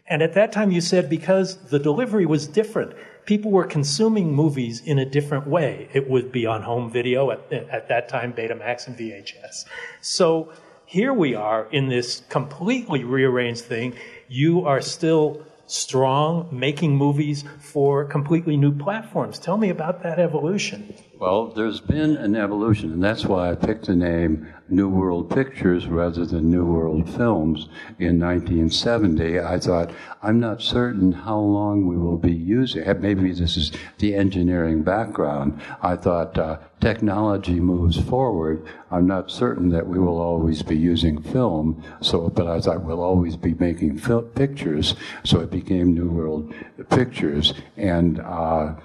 And 0.07 0.21
at 0.21 0.33
that 0.33 0.51
time 0.51 0.71
you 0.71 0.81
said 0.81 1.09
because 1.09 1.57
the 1.69 1.79
delivery 1.79 2.25
was 2.25 2.47
different, 2.47 2.93
people 3.29 3.51
were 3.51 3.63
consuming 3.63 4.33
movies 4.33 4.81
in 4.83 4.97
a 4.97 5.05
different 5.05 5.45
way. 5.45 5.87
It 5.93 6.09
would 6.09 6.31
be 6.31 6.47
on 6.47 6.63
home 6.63 6.89
video 6.89 7.29
at, 7.29 7.53
at 7.53 7.87
that 7.87 8.09
time, 8.09 8.33
Betamax 8.33 8.87
and 8.87 8.97
VHS. 8.97 9.65
So 10.01 10.51
here 10.87 11.13
we 11.13 11.35
are 11.35 11.67
in 11.69 11.89
this 11.89 12.23
completely 12.29 13.03
rearranged 13.03 13.61
thing. 13.61 13.93
You 14.27 14.65
are 14.65 14.81
still 14.81 15.45
strong, 15.67 16.49
making 16.51 16.97
movies 16.97 17.43
for 17.59 18.03
completely 18.03 18.57
new 18.57 18.75
platforms. 18.75 19.37
Tell 19.37 19.57
me 19.57 19.69
about 19.69 20.01
that 20.01 20.17
evolution. 20.17 20.95
Well, 21.19 21.47
there's 21.47 21.81
been 21.81 22.15
an 22.15 22.37
evolution, 22.37 22.93
and 22.93 23.03
that's 23.03 23.25
why 23.25 23.51
I 23.51 23.55
picked 23.55 23.87
the 23.87 23.95
name 23.95 24.47
New 24.69 24.87
World 24.87 25.29
Pictures 25.29 25.85
rather 25.85 26.25
than 26.25 26.49
New 26.49 26.63
World 26.63 27.09
Films 27.09 27.67
in 27.99 28.21
1970. 28.21 29.37
I 29.37 29.59
thought, 29.59 29.91
I'm 30.23 30.39
not 30.39 30.61
certain 30.61 31.11
how 31.11 31.37
long 31.37 31.87
we 31.87 31.97
will 31.97 32.15
be 32.15 32.31
using 32.31 32.83
it. 32.83 33.01
Maybe 33.01 33.33
this 33.33 33.57
is 33.57 33.73
the 33.97 34.15
engineering 34.15 34.81
background. 34.81 35.59
I 35.81 35.97
thought 35.97 36.37
uh, 36.37 36.59
technology 36.79 37.59
moves 37.59 37.99
forward. 37.99 38.65
I'm 38.89 39.05
not 39.05 39.29
certain 39.29 39.71
that 39.71 39.87
we 39.87 39.99
will 39.99 40.21
always 40.21 40.63
be 40.63 40.77
using 40.77 41.21
film, 41.21 41.83
so, 41.99 42.29
but 42.29 42.47
I 42.47 42.61
thought 42.61 42.85
we'll 42.85 43.03
always 43.03 43.35
be 43.35 43.55
making 43.55 43.97
fil- 43.97 44.21
pictures, 44.21 44.95
so 45.25 45.41
it 45.41 45.51
became 45.51 45.93
New 45.93 46.09
World 46.09 46.53
Pictures. 46.89 47.53
And 47.75 48.21
uh, 48.21 48.75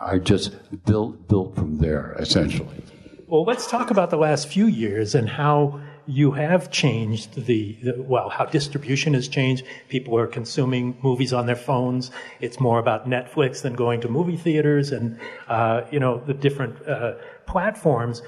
I 0.00 0.18
just 0.18 0.56
built, 0.84 1.28
built 1.28 1.54
from 1.56 1.78
there, 1.78 2.14
essentially. 2.18 2.82
Well, 3.26 3.44
let's 3.44 3.68
talk 3.68 3.90
about 3.90 4.10
the 4.10 4.16
last 4.16 4.48
few 4.48 4.66
years 4.66 5.14
and 5.14 5.28
how 5.28 5.80
you 6.06 6.30
have 6.30 6.70
changed 6.70 7.34
the, 7.46 7.76
the, 7.82 8.02
well, 8.02 8.30
how 8.30 8.46
distribution 8.46 9.12
has 9.12 9.28
changed. 9.28 9.64
People 9.88 10.16
are 10.16 10.26
consuming 10.26 10.96
movies 11.02 11.34
on 11.34 11.44
their 11.44 11.56
phones. 11.56 12.10
It's 12.40 12.58
more 12.58 12.78
about 12.78 13.06
Netflix 13.06 13.60
than 13.60 13.74
going 13.74 14.00
to 14.00 14.08
movie 14.08 14.38
theaters 14.38 14.92
and, 14.92 15.18
uh, 15.48 15.82
you 15.90 16.00
know, 16.00 16.18
the 16.18 16.32
different 16.32 16.88
uh, 16.88 17.14
platforms. 17.46 18.22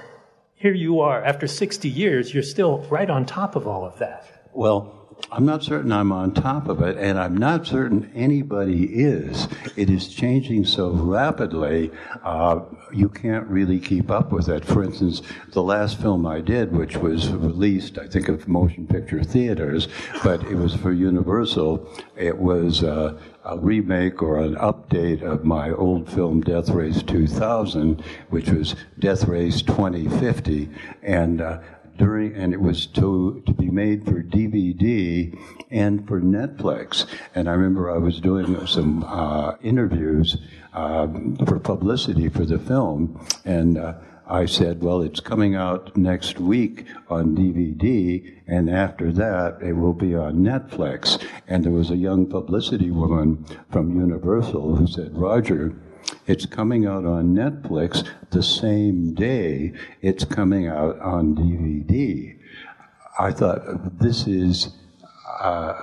Here 0.57 0.75
you 0.75 1.00
are, 1.00 1.25
after 1.25 1.47
60 1.47 1.89
years, 1.89 2.35
you're 2.35 2.43
still 2.43 2.81
right 2.91 3.09
on 3.09 3.25
top 3.25 3.57
of 3.57 3.67
all 3.67 3.87
of 3.87 3.99
that. 4.00 4.50
Well, 4.53 5.00
I'm 5.33 5.47
not 5.47 5.62
certain 5.62 5.93
I'm 5.93 6.12
on 6.12 6.35
top 6.35 6.69
of 6.69 6.83
it, 6.83 6.97
and 6.97 7.19
I'm 7.19 7.37
not 7.37 7.67
certain 7.67 8.11
anybody 8.15 8.85
is. 8.85 9.49
It 9.77 9.91
is 9.91 10.09
changing 10.09 10.65
so 10.65 10.91
rapidly, 10.91 11.91
uh, 12.25 12.61
you 12.93 13.09
can't 13.09 13.47
really 13.47 13.79
keep 13.79 14.11
up 14.11 14.33
with 14.33 14.49
it. 14.49 14.65
For 14.65 14.83
instance, 14.83 15.23
the 15.53 15.62
last 15.62 16.00
film 16.00 16.27
I 16.27 16.41
did, 16.41 16.73
which 16.73 16.97
was 16.97 17.29
released, 17.29 17.99
I 17.99 18.09
think, 18.09 18.29
of 18.29 18.49
motion 18.49 18.87
picture 18.87 19.23
theaters, 19.23 19.89
but 20.25 20.43
it 20.45 20.57
was 20.57 20.75
for 20.75 20.93
Universal, 20.93 21.89
it 22.17 22.39
was 22.39 22.83
uh, 22.83 23.19
a 23.45 23.59
remake 23.59 24.23
or 24.23 24.39
an 24.39 24.57
update 24.57 25.23
of 25.23 25.45
my 25.45 25.71
old 25.71 26.11
film 26.11 26.41
Death 26.41 26.71
Race 26.71 27.03
2000, 27.03 28.03
which 28.29 28.50
was 28.50 28.75
Death 28.99 29.25
Race 29.25 29.62
2050. 29.62 30.69
And 31.03 31.41
uh, 31.41 31.61
during, 32.00 32.35
and 32.35 32.54
it 32.54 32.61
was 32.61 32.87
to, 32.87 33.42
to 33.45 33.52
be 33.52 33.69
made 33.69 34.07
for 34.07 34.23
DVD 34.23 35.38
and 35.71 36.09
for 36.09 36.19
Netflix. 36.19 37.07
And 37.35 37.47
I 37.47 37.52
remember 37.52 37.90
I 37.90 37.99
was 37.99 38.21
doing 38.21 38.66
some 38.66 39.04
uh, 39.04 39.57
interviews 39.62 40.38
um, 40.73 41.37
for 41.47 41.59
publicity 41.59 42.30
for 42.30 42.47
the 42.47 42.59
film, 42.59 43.23
and 43.45 43.76
uh, 43.76 43.95
I 44.26 44.47
said, 44.47 44.83
well, 44.83 45.02
it's 45.02 45.21
coming 45.21 45.54
out 45.57 45.95
next 45.95 46.40
week 46.40 46.87
on 47.11 47.37
DVD, 47.37 48.35
and 48.47 48.71
after 48.71 49.12
that, 49.12 49.59
it 49.61 49.75
will 49.75 49.92
be 49.92 50.14
on 50.14 50.37
Netflix. 50.37 51.23
And 51.47 51.64
there 51.64 51.73
was 51.73 51.90
a 51.90 51.97
young 51.97 52.26
publicity 52.26 52.90
woman 52.90 53.45
from 53.71 54.00
Universal 54.00 54.76
who 54.76 54.87
said, 54.87 55.19
Roger, 55.19 55.75
it's 56.31 56.47
coming 56.47 56.87
out 56.87 57.05
on 57.05 57.35
Netflix 57.35 58.09
the 58.31 58.43
same 58.43 59.15
day 59.15 59.73
it's 60.01 60.25
coming 60.25 60.69
out 60.69 60.97
on 61.01 61.35
DVD. 61.35 62.39
I 63.19 63.33
thought 63.33 63.99
this 63.99 64.29
is 64.29 64.69
uh, 65.41 65.75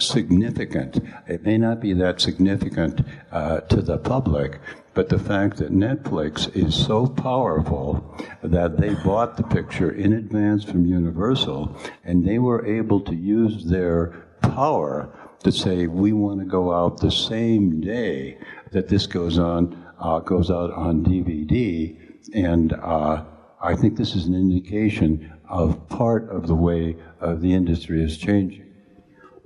significant. 0.00 0.98
It 1.28 1.44
may 1.44 1.58
not 1.58 1.80
be 1.80 1.92
that 1.92 2.20
significant 2.20 3.02
uh, 3.30 3.60
to 3.60 3.80
the 3.80 3.98
public, 3.98 4.58
but 4.94 5.10
the 5.10 5.18
fact 5.18 5.58
that 5.58 5.72
Netflix 5.72 6.54
is 6.56 6.74
so 6.74 7.06
powerful 7.06 8.16
that 8.42 8.78
they 8.78 8.94
bought 8.94 9.36
the 9.36 9.44
picture 9.44 9.92
in 9.92 10.12
advance 10.12 10.64
from 10.64 10.86
Universal 10.86 11.76
and 12.02 12.26
they 12.26 12.40
were 12.40 12.66
able 12.66 13.00
to 13.02 13.14
use 13.14 13.64
their 13.66 14.26
power 14.40 15.08
to 15.42 15.52
say 15.52 15.86
we 15.86 16.12
want 16.12 16.40
to 16.40 16.46
go 16.46 16.72
out 16.72 16.98
the 16.98 17.10
same 17.10 17.80
day 17.80 18.38
that 18.72 18.88
this 18.88 19.06
goes 19.06 19.38
on 19.38 19.84
uh, 20.00 20.20
goes 20.20 20.50
out 20.50 20.72
on 20.72 21.04
DVD, 21.04 21.96
and 22.32 22.72
uh, 22.72 23.24
I 23.60 23.74
think 23.74 23.96
this 23.96 24.14
is 24.14 24.26
an 24.26 24.34
indication 24.34 25.32
of 25.48 25.88
part 25.88 26.28
of 26.30 26.46
the 26.46 26.54
way 26.54 26.96
uh, 27.20 27.34
the 27.34 27.52
industry 27.52 28.02
is 28.02 28.16
changing. 28.16 28.64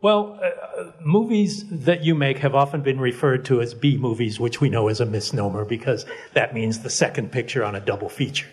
Well, 0.03 0.41
uh, 0.43 0.91
movies 1.05 1.65
that 1.71 2.03
you 2.03 2.17
make 2.17 2.39
have 2.39 2.57
often 2.57 2.83
been 2.83 3.01
referred 3.01 3.45
to 3.47 3.61
as 3.61 3.73
B 3.73 3.97
movies, 3.97 4.41
which 4.41 4.61
we 4.61 4.69
know 4.69 4.89
is 4.89 5.01
a 5.01 5.07
misnomer 5.07 5.65
because 5.65 6.05
that 6.35 6.55
means 6.55 6.81
the 6.81 6.91
second 6.91 7.31
picture 7.31 7.63
on 7.65 7.77
a 7.77 7.81
double 7.81 8.09
feature. 8.09 8.49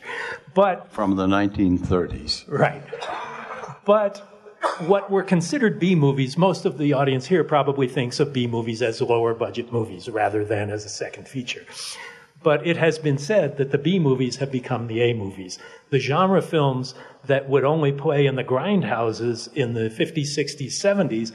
But 0.53 0.91
from 0.91 1.15
the 1.15 1.25
1930s, 1.25 2.48
right? 2.48 2.84
But 3.84 4.29
what 4.80 5.12
were 5.12 5.24
considered 5.24 5.80
B 5.80 5.96
movies, 5.96 6.38
most 6.38 6.66
of 6.66 6.78
the 6.78 6.94
audience 6.94 7.28
here 7.28 7.44
probably 7.44 7.88
thinks 7.88 8.20
of 8.20 8.34
B 8.34 8.48
movies 8.48 8.82
as 8.82 9.01
lower 9.01 9.34
budget 9.34 9.72
movies 9.72 10.10
rather 10.10 10.46
than 10.46 10.70
as 10.70 10.86
a 10.86 10.89
second 10.89 11.28
feature. 11.28 11.66
But 12.42 12.66
it 12.66 12.78
has 12.78 12.98
been 12.98 13.18
said 13.18 13.58
that 13.58 13.72
the 13.72 13.78
B 13.78 14.00
movies 14.00 14.38
have 14.38 14.51
become 14.51 14.88
the 14.88 15.01
A 15.01 15.13
movies. 15.13 15.60
The 15.89 16.00
genre 16.00 16.42
films 16.42 16.96
that 17.25 17.50
would 17.50 17.66
only 17.66 17.92
play 17.92 18.25
in 18.25 18.36
the 18.36 18.44
grindhouses 18.44 19.54
in 19.54 19.74
the 19.74 19.89
50s, 19.89 20.38
60s, 20.38 20.68
70s 20.68 21.34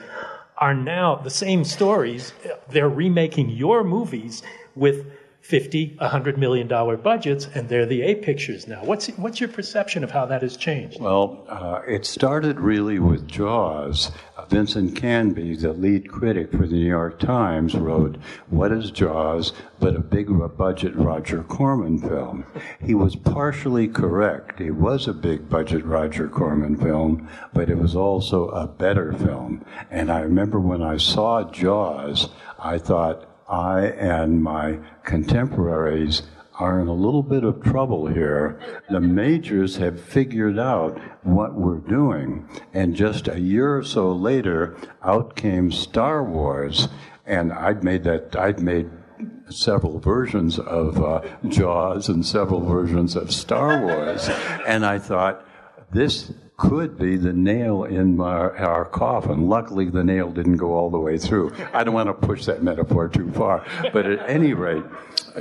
are 0.57 0.75
now 0.75 1.16
the 1.16 1.31
same 1.31 1.64
stories. 1.64 2.33
They're 2.71 2.88
remaking 2.88 3.50
your 3.50 3.85
movies 3.85 4.43
with 4.75 5.07
50, 5.45 5.97
100 5.99 6.39
million 6.39 6.67
dollar 6.67 6.97
budgets, 6.97 7.49
and 7.55 7.69
they're 7.69 7.85
the 7.85 8.01
A 8.01 8.15
pictures 8.15 8.67
now. 8.67 8.83
What's, 8.83 9.09
what's 9.09 9.41
your 9.41 9.51
perception 9.51 10.03
of 10.03 10.11
how 10.11 10.25
that 10.25 10.41
has 10.41 10.57
changed? 10.57 10.99
Well, 10.99 11.45
uh, 11.51 11.83
it 11.87 12.07
started 12.07 12.59
really 12.59 12.99
with 12.99 13.29
Jaws. 13.29 14.11
Uh, 14.39 14.47
Vincent 14.47 14.97
Canby, 14.97 15.57
the 15.57 15.75
lead 15.75 16.11
critic 16.11 16.51
for 16.51 16.67
the 16.67 16.77
New 16.77 16.89
York 16.89 17.19
Times, 17.19 17.75
wrote, 17.75 18.17
What 18.49 18.73
is 18.73 18.91
Jaws 18.91 19.53
but 19.81 19.95
a 19.95 20.01
big 20.01 20.29
budget 20.57 20.97
Roger 20.97 21.43
Corman 21.43 21.99
film? 21.99 22.47
He 22.81 22.95
was 22.95 23.15
partially 23.15 23.87
correct. 23.87 24.63
It 24.63 24.71
was 24.71 25.07
a 25.07 25.13
big 25.13 25.51
budget 25.51 25.85
Roger 25.85 26.27
Corman 26.27 26.79
film, 26.79 27.29
but 27.53 27.69
it 27.69 27.77
was 27.77 27.95
also 27.95 28.49
a 28.49 28.67
better 28.67 29.13
film. 29.13 29.63
And 29.91 30.11
I 30.11 30.21
remember 30.21 30.59
when 30.59 30.81
I 30.81 30.97
saw 30.97 31.45
Jaws, 31.51 32.31
I 32.59 32.79
thought, 32.79 33.29
I 33.49 33.87
and 33.87 34.43
my 34.43 34.79
contemporaries 35.05 36.23
are 36.59 36.81
in 36.81 36.87
a 36.87 36.95
little 36.95 37.23
bit 37.23 37.43
of 37.45 37.63
trouble 37.63 38.07
here. 38.07 38.59
The 38.89 39.01
majors 39.01 39.77
have 39.77 40.01
figured 40.01 40.59
out 40.59 41.01
what 41.25 41.55
we're 41.55 41.79
doing. 41.79 42.49
And 42.73 42.95
just 42.95 43.27
a 43.29 43.41
year 43.41 43.77
or 43.77 43.83
so 43.83 44.13
later, 44.13 44.77
out 45.03 45.35
came 45.35 45.73
Star 45.73 46.23
Wars. 46.23 46.89
And 47.27 47.53
I'd 47.53 47.83
made 47.83 48.05
that, 48.05 48.37
I'd 48.37 48.61
made 48.61 48.91
several 49.49 49.99
versions 49.99 50.59
of 50.59 51.03
uh, 51.03 51.23
Jaws 51.49 52.09
and 52.09 52.25
several 52.25 52.61
versions 52.61 53.17
of 53.17 53.33
Star 53.33 53.81
Wars. 53.81 54.29
And 54.67 54.87
I 54.87 54.99
thought, 54.99 55.47
this 55.93 56.33
could 56.56 56.96
be 56.96 57.16
the 57.16 57.32
nail 57.32 57.84
in 57.84 58.16
my, 58.16 58.49
our 58.50 58.84
coffin. 58.84 59.49
Luckily, 59.49 59.87
the 59.87 60.04
nail 60.04 60.30
didn't 60.30 60.56
go 60.56 60.75
all 60.75 60.90
the 60.90 60.99
way 60.99 61.18
through. 61.18 61.52
I 61.73 61.82
don't 61.82 61.94
want 61.94 62.08
to 62.08 62.26
push 62.26 62.44
that 62.46 62.62
metaphor 62.62 63.08
too 63.08 63.30
far. 63.32 63.66
But 63.92 64.06
at 64.06 64.28
any 64.28 64.54
rate, 64.54 64.84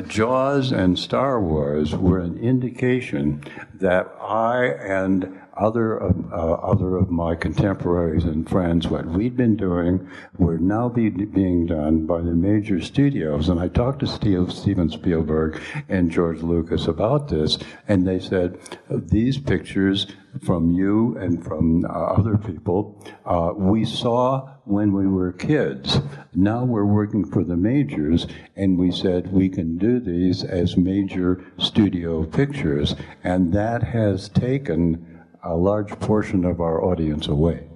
Jaws 0.07 0.71
and 0.71 0.97
Star 0.97 1.39
Wars 1.39 1.95
were 1.95 2.19
an 2.19 2.39
indication 2.39 3.43
that 3.75 4.11
I 4.19 4.65
and 4.65 5.39
other 5.57 5.97
of, 5.97 6.33
uh, 6.33 6.53
other 6.53 6.97
of 6.97 7.09
my 7.11 7.35
contemporaries 7.35 8.23
and 8.23 8.49
friends, 8.49 8.87
what 8.87 9.05
we'd 9.05 9.37
been 9.37 9.55
doing, 9.55 10.07
were 10.37 10.57
now 10.57 10.89
be, 10.89 11.09
being 11.09 11.65
done 11.65 12.05
by 12.05 12.19
the 12.21 12.33
major 12.33 12.81
studios. 12.81 13.49
And 13.49 13.59
I 13.59 13.67
talked 13.67 13.99
to 13.99 14.07
Steve, 14.07 14.51
Steven 14.51 14.89
Spielberg 14.89 15.61
and 15.89 16.11
George 16.11 16.41
Lucas 16.41 16.87
about 16.87 17.29
this, 17.29 17.57
and 17.87 18.07
they 18.07 18.19
said 18.19 18.57
these 18.89 19.37
pictures 19.37 20.07
from 20.41 20.71
you 20.71 21.15
and 21.17 21.43
from 21.43 21.85
uh, 21.85 21.89
other 21.89 22.37
people 22.37 22.99
uh, 23.25 23.51
we 23.55 23.85
saw 23.85 24.49
when 24.65 24.93
we 24.93 25.05
were 25.07 25.31
kids. 25.31 25.99
Now 26.33 26.63
we're 26.63 26.85
working 26.85 27.25
for 27.25 27.43
the 27.43 27.57
majors, 27.57 28.25
and 28.55 28.77
we 28.77 28.91
said 28.91 29.31
we 29.31 29.49
can 29.49 29.77
do 29.77 29.99
these 29.99 30.43
as 30.43 30.77
major 30.77 31.43
studio 31.57 32.23
pictures, 32.23 32.95
and 33.23 33.53
that 33.53 33.83
has 33.83 34.29
taken 34.29 35.12
a 35.43 35.55
large 35.55 35.89
portion 35.99 36.45
of 36.45 36.61
our 36.61 36.83
audience 36.83 37.27
away. 37.27 37.67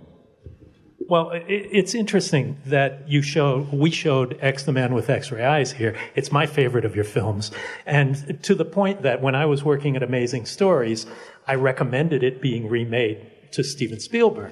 Well, 1.10 1.32
it's 1.34 1.96
interesting 1.96 2.58
that 2.66 3.08
you 3.08 3.22
showed, 3.22 3.72
we 3.72 3.92
showed 3.92 4.38
X 4.42 4.64
the 4.64 4.74
Man 4.74 4.94
with 4.94 5.10
X 5.10 5.32
ray 5.32 5.46
eyes 5.46 5.72
here. 5.72 5.96
It's 6.16 6.34
my 6.34 6.46
favorite 6.46 6.84
of 6.84 6.96
your 6.96 7.06
films. 7.06 7.50
And 7.86 8.44
to 8.44 8.54
the 8.54 8.66
point 8.66 9.04
that 9.04 9.22
when 9.22 9.34
I 9.34 9.46
was 9.46 9.64
working 9.64 9.96
at 9.96 10.04
Amazing 10.04 10.48
Stories, 10.48 11.06
I 11.48 11.56
recommended 11.56 12.24
it 12.24 12.42
being 12.42 12.68
remade 12.68 13.26
to 13.52 13.64
Steven 13.64 14.02
Spielberg. 14.02 14.52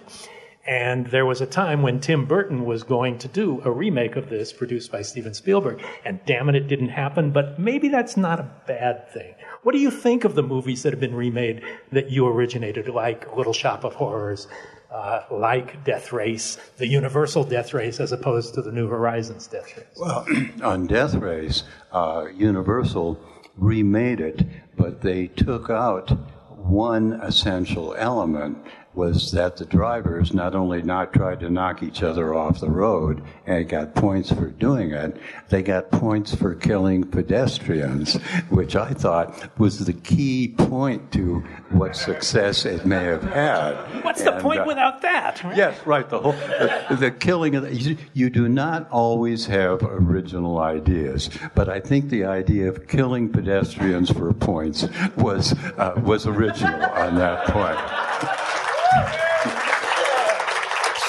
And 0.68 1.06
there 1.08 1.26
was 1.26 1.42
a 1.42 1.46
time 1.46 1.84
when 1.84 2.00
Tim 2.00 2.26
Burton 2.26 2.66
was 2.66 2.82
going 2.84 3.20
to 3.20 3.28
do 3.28 3.62
a 3.64 3.72
remake 3.72 4.16
of 4.16 4.30
this 4.30 4.52
produced 4.52 4.92
by 4.92 5.04
Steven 5.04 5.34
Spielberg. 5.34 5.84
And 6.04 6.20
damn 6.26 6.50
it, 6.50 6.56
it 6.56 6.68
didn't 6.68 6.90
happen, 6.90 7.32
but 7.32 7.60
maybe 7.60 7.88
that's 7.88 8.18
not 8.18 8.40
a 8.40 8.50
bad 8.66 9.08
thing. 9.10 9.36
What 9.62 9.74
do 9.74 9.78
you 9.78 9.92
think 9.92 10.24
of 10.24 10.34
the 10.34 10.42
movies 10.42 10.82
that 10.84 10.92
have 10.92 11.00
been 11.00 11.16
remade 11.16 11.62
that 11.92 12.10
you 12.10 12.28
originated, 12.28 12.88
like 12.90 13.36
Little 13.36 13.54
Shop 13.54 13.84
of 13.84 13.94
Horrors, 13.94 14.48
uh, 14.92 15.24
like 15.30 15.84
Death 15.84 16.12
Race, 16.12 16.58
the 16.78 16.88
Universal 16.88 17.44
Death 17.44 17.74
Race, 17.74 18.00
as 18.00 18.12
opposed 18.12 18.56
to 18.56 18.62
the 18.64 18.72
New 18.72 18.88
Horizons 18.88 19.46
Death 19.46 19.78
Race? 19.78 19.86
Well, 19.98 20.26
on 20.64 20.88
Death 20.88 21.14
Race, 21.14 21.64
uh, 21.92 22.26
Universal 22.34 23.20
remade 23.58 24.20
it, 24.20 24.44
but 24.76 25.02
they 25.02 25.28
took 25.28 25.70
out 25.70 26.10
one 26.58 27.14
essential 27.22 27.94
element 27.98 28.58
was 28.96 29.32
that 29.32 29.58
the 29.58 29.66
drivers 29.66 30.34
not 30.34 30.56
only 30.56 30.82
not 30.82 31.14
tried 31.14 31.40
to 31.42 31.50
knock 31.50 31.84
each 31.84 32.02
other 32.02 32.34
off 32.34 32.60
the 32.60 32.70
road 32.70 33.22
and 33.46 33.68
got 33.68 33.94
points 33.94 34.32
for 34.32 34.48
doing 34.48 34.92
it, 34.92 35.18
they 35.50 35.62
got 35.62 35.92
points 35.92 36.34
for 36.34 36.56
killing 36.56 37.04
pedestrians, 37.04 38.16
which 38.50 38.76
I 38.76 38.94
thought 38.94 39.50
was 39.60 39.86
the 39.86 39.94
key 39.94 40.48
point 40.48 41.12
to 41.14 41.40
what 41.70 41.96
success 41.96 42.66
it 42.66 42.86
may 42.86 43.04
have 43.04 43.24
had. 43.24 44.04
What's 44.04 44.22
and, 44.22 44.38
the 44.38 44.42
point 44.42 44.62
uh, 44.62 44.66
without 44.66 45.02
that? 45.02 45.44
Right? 45.44 45.58
Yes, 45.58 45.86
right. 45.86 46.10
The 46.10 46.20
whole 46.20 46.32
the, 46.32 46.98
the 47.00 47.12
killing 47.12 47.56
of 47.56 47.64
the, 47.64 47.76
you, 47.76 47.98
you 48.14 48.30
do 48.30 48.48
not 48.48 48.90
always 48.90 49.46
have 49.48 49.82
original 49.84 50.60
ideas, 50.60 51.30
but 51.54 51.70
I 51.70 51.80
think 51.80 52.10
the 52.10 52.26
idea 52.26 52.70
of 52.70 52.88
killing 52.88 53.30
pedestrians 53.30 54.10
for 54.12 54.32
points 54.34 54.88
was 55.18 55.54
uh, 55.78 56.00
was 56.04 56.26
original 56.28 56.82
on 56.92 57.16
that 57.16 57.46
point. 57.48 58.35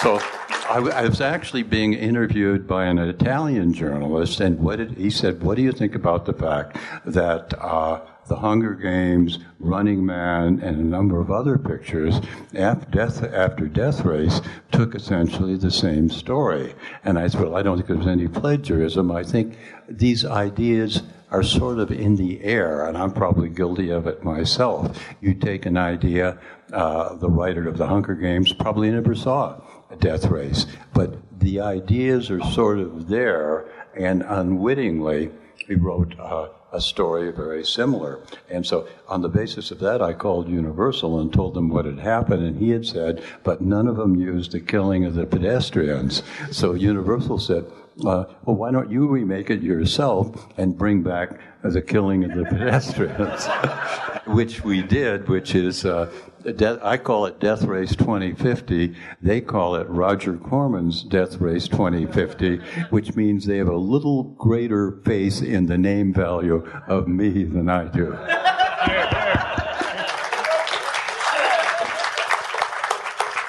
So 0.02 0.20
I, 0.68 0.78
I, 0.78 1.08
was 1.08 1.20
actually 1.20 1.62
being 1.62 1.94
interviewed 1.94 2.66
by 2.66 2.86
an 2.86 2.98
Italian 2.98 3.72
journalist, 3.72 4.40
and 4.40 4.58
what 4.58 4.76
did, 4.76 4.92
he 4.98 5.10
said, 5.10 5.42
"What 5.42 5.56
do 5.56 5.62
you 5.62 5.72
think 5.72 5.94
about 5.94 6.26
the 6.26 6.32
fact 6.32 6.76
that 7.04 7.54
uh, 7.58 8.00
the 8.28 8.36
Hunger 8.36 8.74
Games, 8.74 9.38
Running 9.58 10.04
Man, 10.04 10.60
and 10.60 10.76
a 10.80 10.84
number 10.84 11.20
of 11.20 11.30
other 11.30 11.56
pictures 11.56 12.20
after 12.54 12.90
death, 12.90 13.22
after 13.22 13.68
death 13.68 14.04
Race 14.04 14.40
took 14.70 14.94
essentially 14.94 15.56
the 15.56 15.70
same 15.70 16.10
story?" 16.10 16.74
And 17.04 17.18
I 17.18 17.28
said, 17.28 17.40
"Well, 17.40 17.56
I 17.56 17.62
don't 17.62 17.76
think 17.76 17.88
there's 17.88 18.06
any 18.06 18.28
plagiarism. 18.28 19.10
I 19.10 19.22
think 19.22 19.56
these 19.88 20.24
ideas." 20.24 21.02
Are 21.30 21.42
sort 21.42 21.78
of 21.78 21.90
in 21.90 22.16
the 22.16 22.42
air, 22.42 22.86
and 22.86 22.96
I'm 22.96 23.12
probably 23.12 23.48
guilty 23.48 23.90
of 23.90 24.06
it 24.06 24.22
myself. 24.22 24.98
You 25.20 25.34
take 25.34 25.66
an 25.66 25.76
idea, 25.76 26.38
uh, 26.72 27.14
the 27.16 27.28
writer 27.28 27.68
of 27.68 27.78
the 27.78 27.86
Hunger 27.86 28.14
Games 28.14 28.52
probably 28.52 28.90
never 28.90 29.14
saw 29.14 29.60
a 29.90 29.96
death 29.96 30.26
race. 30.26 30.66
But 30.94 31.16
the 31.40 31.60
ideas 31.60 32.30
are 32.30 32.40
sort 32.52 32.78
of 32.78 33.08
there, 33.08 33.66
and 33.96 34.22
unwittingly, 34.22 35.30
he 35.66 35.74
wrote 35.74 36.18
uh, 36.18 36.48
a 36.72 36.80
story 36.80 37.30
very 37.32 37.64
similar. 37.64 38.20
And 38.50 38.66
so, 38.66 38.88
on 39.08 39.22
the 39.22 39.28
basis 39.28 39.70
of 39.70 39.78
that, 39.80 40.02
I 40.02 40.12
called 40.12 40.48
Universal 40.48 41.20
and 41.20 41.32
told 41.32 41.54
them 41.54 41.68
what 41.68 41.84
had 41.84 41.98
happened. 41.98 42.44
And 42.44 42.58
he 42.58 42.70
had 42.70 42.86
said, 42.86 43.22
but 43.44 43.60
none 43.60 43.86
of 43.86 43.96
them 43.96 44.16
used 44.16 44.52
the 44.52 44.60
killing 44.60 45.04
of 45.04 45.14
the 45.14 45.26
pedestrians. 45.26 46.22
So, 46.50 46.74
Universal 46.74 47.38
said, 47.38 47.64
uh, 48.04 48.24
well, 48.44 48.56
why 48.56 48.70
don't 48.70 48.90
you 48.90 49.06
remake 49.06 49.50
it 49.50 49.62
yourself 49.62 50.46
and 50.58 50.76
bring 50.76 51.02
back 51.02 51.40
the 51.70 51.82
killing 51.82 52.24
of 52.24 52.36
the 52.36 52.44
pedestrians? 52.50 53.48
which 54.26 54.64
we 54.64 54.82
did, 54.82 55.28
which 55.28 55.54
is, 55.54 55.84
uh, 55.84 56.10
de- 56.42 56.80
I 56.82 56.96
call 56.98 57.26
it 57.26 57.38
Death 57.38 57.62
Race 57.62 57.94
2050. 57.94 58.94
They 59.22 59.40
call 59.40 59.76
it 59.76 59.88
Roger 59.88 60.36
Corman's 60.36 61.02
Death 61.04 61.40
Race 61.40 61.68
2050, 61.68 62.58
which 62.90 63.14
means 63.14 63.46
they 63.46 63.58
have 63.58 63.68
a 63.68 63.76
little 63.76 64.24
greater 64.24 65.00
faith 65.04 65.42
in 65.42 65.66
the 65.66 65.78
name 65.78 66.12
value 66.12 66.66
of 66.88 67.08
me 67.08 67.44
than 67.44 67.68
I 67.68 67.84
do. 67.84 68.16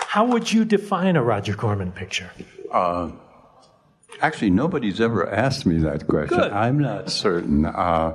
How 0.09 0.25
would 0.25 0.51
you 0.51 0.65
define 0.65 1.15
a 1.15 1.23
Roger 1.23 1.53
Corman 1.53 1.91
picture? 1.91 2.31
Uh, 2.71 3.11
actually, 4.21 4.49
nobody's 4.49 5.01
ever 5.01 5.29
asked 5.29 5.65
me 5.65 5.77
that 5.79 6.07
question. 6.07 6.37
Good. 6.37 6.51
I'm 6.51 6.79
not 6.79 7.09
certain. 7.09 7.65
Uh, 7.65 8.13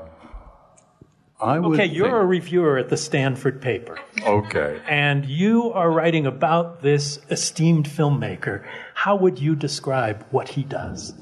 I 1.40 1.58
would 1.58 1.80
okay, 1.80 1.92
you're 1.92 2.06
think... 2.06 2.22
a 2.22 2.24
reviewer 2.24 2.78
at 2.78 2.88
the 2.88 2.96
Stanford 2.96 3.60
paper. 3.60 3.98
Okay. 4.24 4.80
And 4.88 5.24
you 5.26 5.72
are 5.72 5.90
writing 5.90 6.26
about 6.26 6.82
this 6.82 7.18
esteemed 7.30 7.86
filmmaker. 7.86 8.64
How 8.94 9.16
would 9.16 9.40
you 9.40 9.56
describe 9.56 10.24
what 10.30 10.50
he 10.50 10.62
does? 10.62 11.14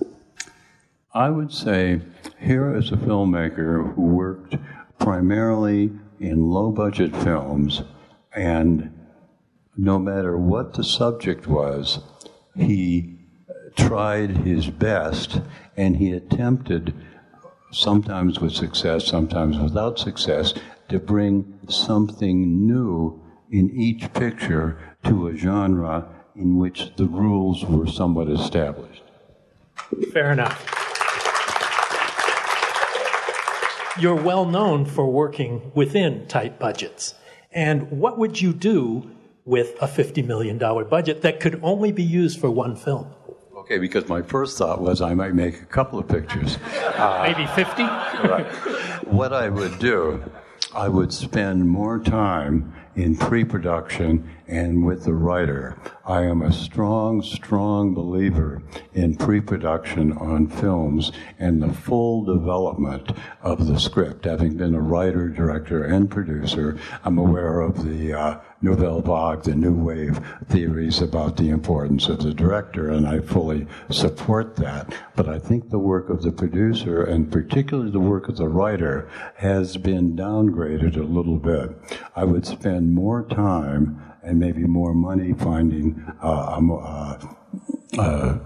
I 1.15 1.31
would 1.31 1.53
say 1.53 2.03
here 2.39 2.77
is 2.77 2.93
a 2.93 2.97
filmmaker 2.97 3.95
who 3.95 4.03
worked 4.03 4.57
primarily 4.99 5.91
in 6.21 6.51
low 6.51 6.71
budget 6.71 7.17
films, 7.17 7.83
and 8.37 8.93
no 9.77 9.99
matter 9.99 10.37
what 10.37 10.75
the 10.75 10.85
subject 10.85 11.47
was, 11.47 12.01
he 12.55 13.20
tried 13.77 14.39
his 14.39 14.69
best 14.69 15.41
and 15.77 15.97
he 15.97 16.13
attempted 16.13 16.95
sometimes 17.73 18.41
with 18.41 18.53
success, 18.53 19.07
sometimes 19.07 19.59
without 19.59 19.99
success, 19.99 20.55
to 20.89 20.99
bring 20.99 21.59
something 21.69 22.67
new 22.67 23.23
in 23.51 23.71
each 23.71 24.13
picture 24.13 24.79
to 25.05 25.29
a 25.29 25.37
genre 25.37 26.09
in 26.35 26.57
which 26.59 26.95
the 26.97 27.07
rules 27.07 27.65
were 27.65 27.87
somewhat 27.87 28.29
established. 28.29 29.03
Fair 30.13 30.33
enough. 30.33 30.67
You're 33.99 34.15
well 34.15 34.47
known 34.47 34.85
for 34.85 35.07
working 35.11 35.73
within 35.75 36.27
tight 36.27 36.59
budgets. 36.59 37.15
And 37.53 37.91
what 37.91 38.19
would 38.19 38.41
you 38.41 38.53
do 38.53 39.11
with 39.45 39.75
a 39.83 39.87
$50 39.87 40.25
million 40.25 40.59
budget 40.59 41.23
that 41.23 41.41
could 41.41 41.59
only 41.63 41.91
be 41.93 42.05
used 42.05 42.41
for 42.41 42.51
one 42.51 42.77
film? 42.77 43.13
Okay, 43.71 43.79
because 43.79 44.09
my 44.09 44.21
first 44.21 44.59
thought 44.59 44.81
was 44.81 45.01
I 45.01 45.15
might 45.15 45.33
make 45.33 45.63
a 45.63 45.65
couple 45.67 46.01
of 46.01 46.09
pictures. 46.09 46.59
Uh, 46.97 47.23
Maybe 47.39 47.47
50? 47.55 47.85
right. 48.29 48.45
What 49.07 49.33
I 49.33 49.49
would 49.49 49.79
do, 49.79 50.29
I 50.75 50.89
would 50.89 51.13
spend 51.13 51.69
more 51.69 52.01
time 52.01 52.75
in 52.97 53.17
pre 53.17 53.45
production 53.45 54.29
and 54.49 54.85
with 54.85 55.05
the 55.05 55.13
writer. 55.13 55.77
I 56.05 56.23
am 56.23 56.43
a 56.43 56.53
strong, 56.53 57.23
strong 57.23 57.95
believer 57.95 58.63
in 58.95 59.17
pre 59.17 59.41
production 59.41 60.13
on 60.13 60.49
films 60.49 61.13
and 61.39 61.63
the 61.63 61.73
full 61.73 62.25
development 62.25 63.13
of 63.43 63.69
the 63.69 63.79
script. 63.79 64.25
Having 64.25 64.57
been 64.57 64.75
a 64.75 64.81
writer, 64.81 65.29
director, 65.29 65.85
and 65.85 66.11
producer, 66.11 66.79
I'm 67.05 67.19
aware 67.19 67.61
of 67.61 67.85
the 67.85 68.13
uh, 68.13 68.41
Nouvelle 68.63 69.01
Vague, 69.01 69.45
the 69.45 69.55
New 69.55 69.73
Wave 69.73 70.21
theories 70.49 71.01
about 71.01 71.37
the 71.37 71.49
importance 71.49 72.09
of 72.09 72.23
the 72.23 72.35
director, 72.35 72.91
and 72.91 73.07
I 73.07 73.21
fully 73.21 73.67
support 73.89 74.57
that. 74.57 74.93
But 75.17 75.29
I 75.29 75.39
think 75.39 75.71
the 75.71 75.79
work 75.79 76.11
of 76.11 76.23
the 76.23 76.33
producer, 76.33 77.03
and 77.03 77.31
particularly 77.31 77.91
the 77.91 78.01
work 78.01 78.29
of 78.29 78.37
the 78.37 78.49
writer, 78.49 79.09
has 79.37 79.77
been 79.77 80.15
downgraded 80.15 80.97
a 80.97 81.05
little 81.05 81.39
bit. 81.39 81.71
I 82.15 82.25
would 82.25 82.45
spend 82.81 82.95
more 82.95 83.25
time 83.25 84.01
and 84.23 84.39
maybe 84.39 84.65
more 84.65 84.95
money 84.95 85.35
finding 85.35 86.03
uh, 86.23 86.59
a, 87.99 87.99
a, 87.99 88.41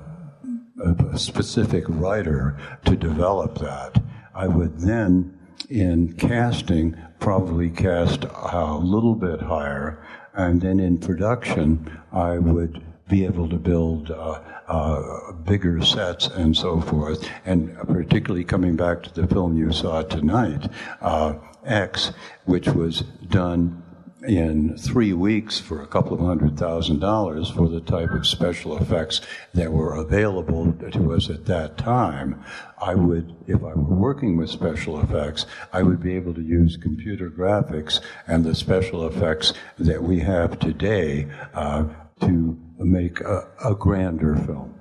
a 1.12 1.18
specific 1.18 1.85
writer 1.88 2.59
to 2.85 2.97
develop 2.97 3.59
that. 3.59 4.03
I 4.35 4.49
would 4.49 4.81
then, 4.81 5.38
in 5.70 6.14
casting, 6.14 6.97
probably 7.20 7.70
cast 7.70 8.25
a 8.25 8.75
little 8.75 9.14
bit 9.14 9.40
higher, 9.40 10.05
and 10.35 10.61
then 10.61 10.81
in 10.81 10.99
production, 10.99 12.01
I 12.12 12.38
would 12.38 12.83
be 13.09 13.25
able 13.25 13.49
to 13.51 13.57
build 13.57 14.11
uh, 14.11 14.40
uh, 14.66 15.33
bigger 15.44 15.81
sets 15.81 16.27
and 16.27 16.57
so 16.57 16.81
forth. 16.81 17.29
And 17.44 17.77
particularly 17.87 18.44
coming 18.44 18.75
back 18.75 19.05
to 19.05 19.14
the 19.14 19.29
film 19.29 19.57
you 19.57 19.70
saw 19.70 20.03
tonight, 20.03 20.68
uh, 21.01 21.35
X, 21.64 22.12
which 22.47 22.68
was 22.68 23.03
done 23.29 23.84
in 24.26 24.76
three 24.76 25.12
weeks 25.12 25.58
for 25.60 25.82
a 25.82 25.87
couple 25.87 26.14
of 26.14 26.20
hundred 26.20 26.58
thousand 26.58 27.00
dollars 27.00 27.50
for 27.50 27.68
the 27.68 27.80
type 27.80 28.10
of 28.10 28.26
special 28.26 28.76
effects 28.76 29.20
that 29.52 29.72
were 29.72 29.94
available 29.94 30.72
to 30.92 31.12
us 31.12 31.28
at 31.28 31.46
that 31.46 31.76
time, 31.76 32.42
I 32.80 32.94
would, 32.94 33.34
if 33.46 33.56
I 33.56 33.74
were 33.74 33.96
working 33.96 34.37
with 34.37 34.50
special 34.50 35.00
effects, 35.00 35.46
I 35.72 35.82
would 35.82 36.02
be 36.02 36.14
able 36.14 36.34
to 36.34 36.42
use 36.42 36.76
computer 36.76 37.30
graphics 37.30 38.00
and 38.26 38.44
the 38.44 38.54
special 38.54 39.06
effects 39.06 39.52
that 39.78 40.02
we 40.02 40.20
have 40.20 40.58
today 40.58 41.28
uh, 41.52 41.84
to 42.20 42.58
make 42.78 43.20
a, 43.20 43.48
a 43.64 43.74
grander 43.74 44.37
film. 44.37 44.74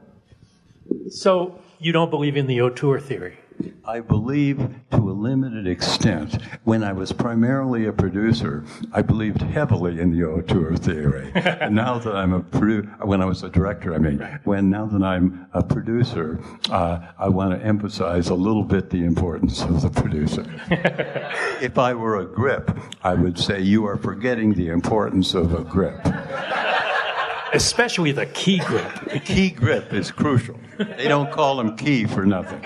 So 1.10 1.60
you 1.80 1.92
don't 1.92 2.10
believe 2.10 2.38
in 2.38 2.48
the 2.48 2.62
auteur 2.62 3.00
theory? 3.00 3.38
I 3.86 4.00
believe 4.00 4.58
to 4.92 4.98
a 4.98 5.12
limited 5.12 5.68
extent. 5.68 6.42
When 6.64 6.84
I 6.84 6.94
was 6.94 7.12
primarily 7.12 7.86
a 7.86 7.94
producer, 7.94 8.64
I 8.92 9.02
believed 9.02 9.42
heavily 9.42 10.00
in 10.00 10.12
the 10.12 10.26
auteur 10.26 10.76
theory. 10.76 11.32
now 11.70 12.00
that 12.00 12.16
I'm 12.16 12.34
a 12.34 12.42
produ- 12.42 13.06
when 13.06 13.22
I 13.22 13.26
was 13.26 13.44
a 13.44 13.50
director, 13.50 13.94
I 13.94 13.98
mean, 13.98 14.20
when 14.44 14.70
now 14.70 14.86
that 14.86 15.04
I'm 15.04 15.48
a 15.54 15.64
producer, 15.64 16.40
uh, 16.70 17.00
I 17.18 17.30
want 17.30 17.60
to 17.60 17.66
emphasize 17.66 18.30
a 18.30 18.36
little 18.36 18.64
bit 18.64 18.90
the 18.90 19.04
importance 19.04 19.62
of 19.64 19.82
the 19.82 19.90
producer. 19.90 20.46
if 21.62 21.78
I 21.78 21.94
were 21.94 22.20
a 22.20 22.26
grip, 22.26 22.78
I 23.04 23.14
would 23.14 23.38
say 23.38 23.62
you 23.62 23.86
are 23.86 23.98
forgetting 23.98 24.54
the 24.54 24.70
importance 24.70 25.34
of 25.34 25.54
a 25.54 25.64
grip. 25.64 26.00
Especially 27.54 28.12
the 28.12 28.26
key 28.26 28.60
grip. 28.60 28.92
The 29.12 29.20
key 29.20 29.50
grip 29.50 29.94
is 29.94 30.12
crucial. 30.12 30.60
They 30.78 31.08
don't 31.08 31.32
call 31.32 31.58
them 31.58 31.78
key 31.78 32.06
for 32.06 32.26
nothing. 32.26 32.66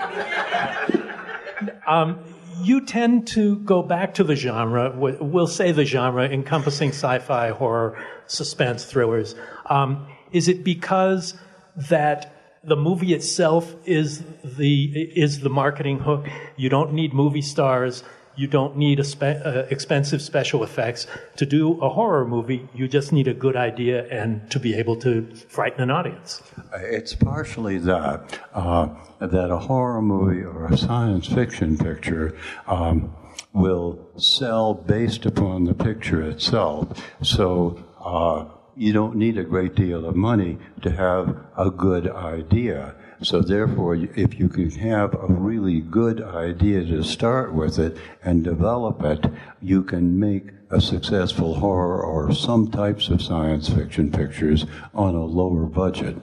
Um, 1.86 2.18
you 2.62 2.84
tend 2.84 3.28
to 3.28 3.56
go 3.60 3.82
back 3.82 4.14
to 4.14 4.24
the 4.24 4.34
genre, 4.34 4.92
we'll 4.96 5.46
say 5.46 5.72
the 5.72 5.84
genre 5.84 6.28
encompassing 6.28 6.90
sci 6.90 7.18
fi, 7.20 7.50
horror, 7.50 8.02
suspense, 8.26 8.84
thrillers. 8.84 9.34
Um, 9.66 10.06
is 10.32 10.48
it 10.48 10.64
because 10.64 11.34
that 11.76 12.34
the 12.64 12.76
movie 12.76 13.14
itself 13.14 13.74
is 13.84 14.22
the, 14.42 14.84
is 15.14 15.40
the 15.40 15.50
marketing 15.50 16.00
hook? 16.00 16.26
You 16.56 16.68
don't 16.68 16.92
need 16.92 17.14
movie 17.14 17.42
stars 17.42 18.02
you 18.38 18.46
don't 18.46 18.76
need 18.76 19.04
spe- 19.04 19.22
uh, 19.44 19.64
expensive 19.68 20.22
special 20.22 20.62
effects 20.62 21.06
to 21.36 21.44
do 21.44 21.78
a 21.80 21.88
horror 21.88 22.24
movie. 22.24 22.68
You 22.72 22.86
just 22.88 23.12
need 23.12 23.28
a 23.28 23.34
good 23.34 23.56
idea 23.56 24.06
and 24.08 24.48
to 24.52 24.60
be 24.60 24.74
able 24.74 24.96
to 24.96 25.26
frighten 25.48 25.82
an 25.82 25.90
audience. 25.90 26.40
It's 26.74 27.14
partially 27.14 27.78
that 27.78 28.40
uh, 28.54 28.88
that 29.18 29.50
a 29.50 29.58
horror 29.58 30.00
movie 30.00 30.42
or 30.42 30.66
a 30.66 30.76
science 30.76 31.26
fiction 31.26 31.76
picture. 31.76 32.36
Um, 32.66 33.14
will 33.52 33.98
sell 34.16 34.74
based 34.74 35.24
upon 35.26 35.64
the 35.64 35.74
picture 35.74 36.22
itself. 36.22 36.86
So 37.22 37.82
uh, 38.04 38.44
you 38.76 38.92
don't 38.92 39.16
need 39.16 39.38
a 39.38 39.44
great 39.44 39.74
deal 39.74 40.04
of 40.04 40.14
money 40.14 40.58
to 40.82 40.90
have 40.90 41.36
a 41.56 41.70
good 41.70 42.08
idea. 42.08 42.94
So 43.22 43.40
therefore, 43.40 43.96
if 43.96 44.38
you 44.38 44.48
can 44.48 44.70
have 44.70 45.14
a 45.14 45.26
really 45.26 45.80
good 45.80 46.22
idea 46.22 46.84
to 46.84 47.02
start 47.02 47.52
with 47.52 47.78
it 47.78 47.96
and 48.22 48.44
develop 48.44 49.02
it, 49.02 49.24
you 49.60 49.82
can 49.82 50.20
make 50.20 50.50
a 50.70 50.80
successful 50.80 51.56
horror 51.56 52.02
or 52.02 52.32
some 52.32 52.70
types 52.70 53.08
of 53.08 53.20
science 53.20 53.68
fiction 53.68 54.12
pictures 54.12 54.66
on 54.94 55.14
a 55.14 55.24
lower 55.24 55.64
budget. 55.64 56.16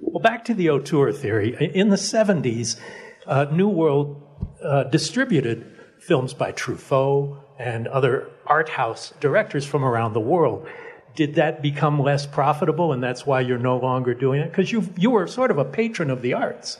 Well, 0.00 0.22
back 0.22 0.44
to 0.46 0.54
the 0.54 0.70
auteur 0.70 1.12
theory. 1.12 1.54
In 1.74 1.90
the 1.90 1.96
70s, 1.96 2.78
uh, 3.26 3.46
New 3.52 3.68
World 3.68 4.20
uh, 4.64 4.84
distributed 4.84 5.66
films 6.00 6.34
by 6.34 6.52
Truffaut 6.52 7.38
and 7.58 7.86
other 7.86 8.30
art 8.46 8.70
house 8.70 9.12
directors 9.20 9.64
from 9.64 9.84
around 9.84 10.14
the 10.14 10.20
world 10.20 10.66
did 11.14 11.34
that 11.36 11.62
become 11.62 12.00
less 12.00 12.26
profitable 12.26 12.92
and 12.92 13.02
that's 13.02 13.26
why 13.26 13.40
you're 13.40 13.58
no 13.58 13.76
longer 13.76 14.14
doing 14.14 14.40
it? 14.40 14.50
Because 14.50 14.72
you 14.72 14.88
you 14.96 15.10
were 15.10 15.26
sort 15.26 15.50
of 15.50 15.58
a 15.58 15.64
patron 15.64 16.10
of 16.10 16.22
the 16.22 16.34
arts. 16.34 16.78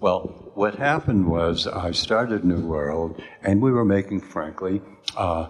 Well, 0.00 0.50
what 0.54 0.74
happened 0.74 1.28
was 1.28 1.66
I 1.66 1.92
started 1.92 2.44
New 2.44 2.60
World, 2.60 3.22
and 3.42 3.62
we 3.62 3.70
were 3.70 3.84
making, 3.84 4.20
frankly, 4.20 4.82
uh, 5.16 5.48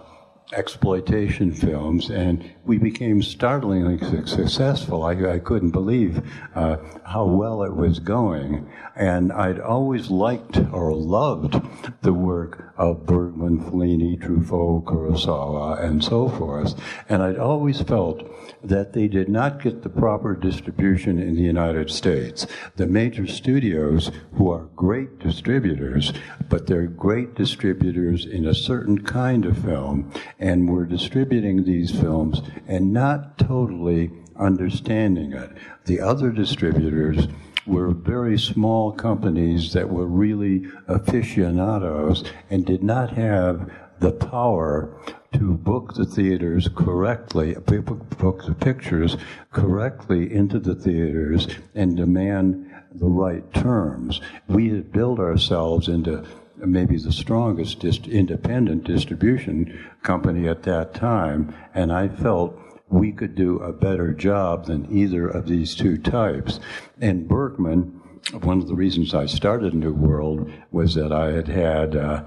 exploitation 0.53 1.51
films, 1.51 2.09
and 2.09 2.53
we 2.65 2.77
became 2.77 3.21
startlingly 3.21 3.99
successful. 4.25 5.03
I, 5.03 5.35
I 5.35 5.39
couldn't 5.39 5.71
believe 5.71 6.21
uh, 6.55 6.77
how 7.05 7.25
well 7.25 7.63
it 7.63 7.75
was 7.75 7.99
going. 7.99 8.69
And 8.95 9.31
I'd 9.31 9.59
always 9.59 10.09
liked 10.09 10.57
or 10.71 10.93
loved 10.93 11.61
the 12.01 12.13
work 12.13 12.73
of 12.77 13.05
Bergman, 13.05 13.59
Fellini, 13.59 14.19
Truffaut, 14.19 14.83
Kurosawa, 14.85 15.83
and 15.83 16.03
so 16.03 16.29
forth. 16.29 16.79
And 17.07 17.21
I'd 17.21 17.37
always 17.37 17.81
felt 17.81 18.23
that 18.63 18.93
they 18.93 19.07
did 19.07 19.29
not 19.29 19.61
get 19.61 19.83
the 19.83 19.89
proper 19.89 20.35
distribution 20.35 21.19
in 21.19 21.35
the 21.35 21.41
United 21.41 21.91
States. 21.91 22.47
The 22.77 22.87
major 22.87 23.27
studios, 23.27 24.11
who 24.37 24.49
are 24.49 24.69
great 24.75 25.19
distributors, 25.19 26.13
but 26.49 26.67
they're 26.67 26.87
great 26.87 27.35
distributors 27.35 28.25
in 28.25 28.45
a 28.45 28.55
certain 28.55 29.03
kind 29.03 29.45
of 29.45 29.57
film, 29.57 30.11
and 30.39 30.69
were 30.69 30.85
distributing 30.85 31.63
these 31.63 31.91
films 31.91 32.41
and 32.67 32.93
not 32.93 33.37
totally 33.37 34.11
understanding 34.37 35.33
it. 35.33 35.51
The 35.85 35.99
other 36.01 36.31
distributors 36.31 37.27
were 37.65 37.91
very 37.91 38.37
small 38.37 38.91
companies 38.91 39.73
that 39.73 39.89
were 39.89 40.05
really 40.05 40.67
aficionados 40.87 42.23
and 42.49 42.65
did 42.65 42.83
not 42.83 43.11
have 43.11 43.71
the 43.99 44.11
power 44.11 44.95
to 45.33 45.53
book 45.53 45.93
the 45.95 46.05
theaters 46.05 46.69
correctly, 46.75 47.55
people 47.67 47.95
book 47.95 48.45
the 48.45 48.53
pictures 48.53 49.17
correctly 49.51 50.31
into 50.33 50.59
the 50.59 50.75
theaters 50.75 51.47
and 51.73 51.97
demand 51.97 52.71
the 52.93 53.07
right 53.07 53.53
terms. 53.53 54.21
We 54.47 54.69
had 54.69 54.91
built 54.91 55.19
ourselves 55.19 55.87
into 55.89 56.25
maybe 56.71 56.97
the 56.97 57.11
strongest 57.11 57.79
dist- 57.79 58.07
independent 58.07 58.83
distribution 58.83 59.91
company 60.03 60.47
at 60.47 60.63
that 60.63 60.93
time, 60.93 61.53
and 61.73 61.91
I 61.91 62.07
felt 62.07 62.57
we 62.89 63.11
could 63.11 63.35
do 63.35 63.59
a 63.59 63.73
better 63.73 64.13
job 64.13 64.65
than 64.65 64.91
either 64.91 65.27
of 65.27 65.47
these 65.47 65.75
two 65.75 65.97
types. 65.97 66.59
And 67.01 67.27
Bergman, 67.27 67.99
one 68.41 68.59
of 68.59 68.67
the 68.67 68.75
reasons 68.75 69.13
I 69.13 69.25
started 69.25 69.73
New 69.73 69.93
World 69.93 70.51
was 70.71 70.95
that 70.95 71.11
I 71.11 71.31
had 71.31 71.47
had 71.47 71.95
uh, 71.95 72.23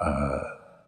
uh, 0.00 0.42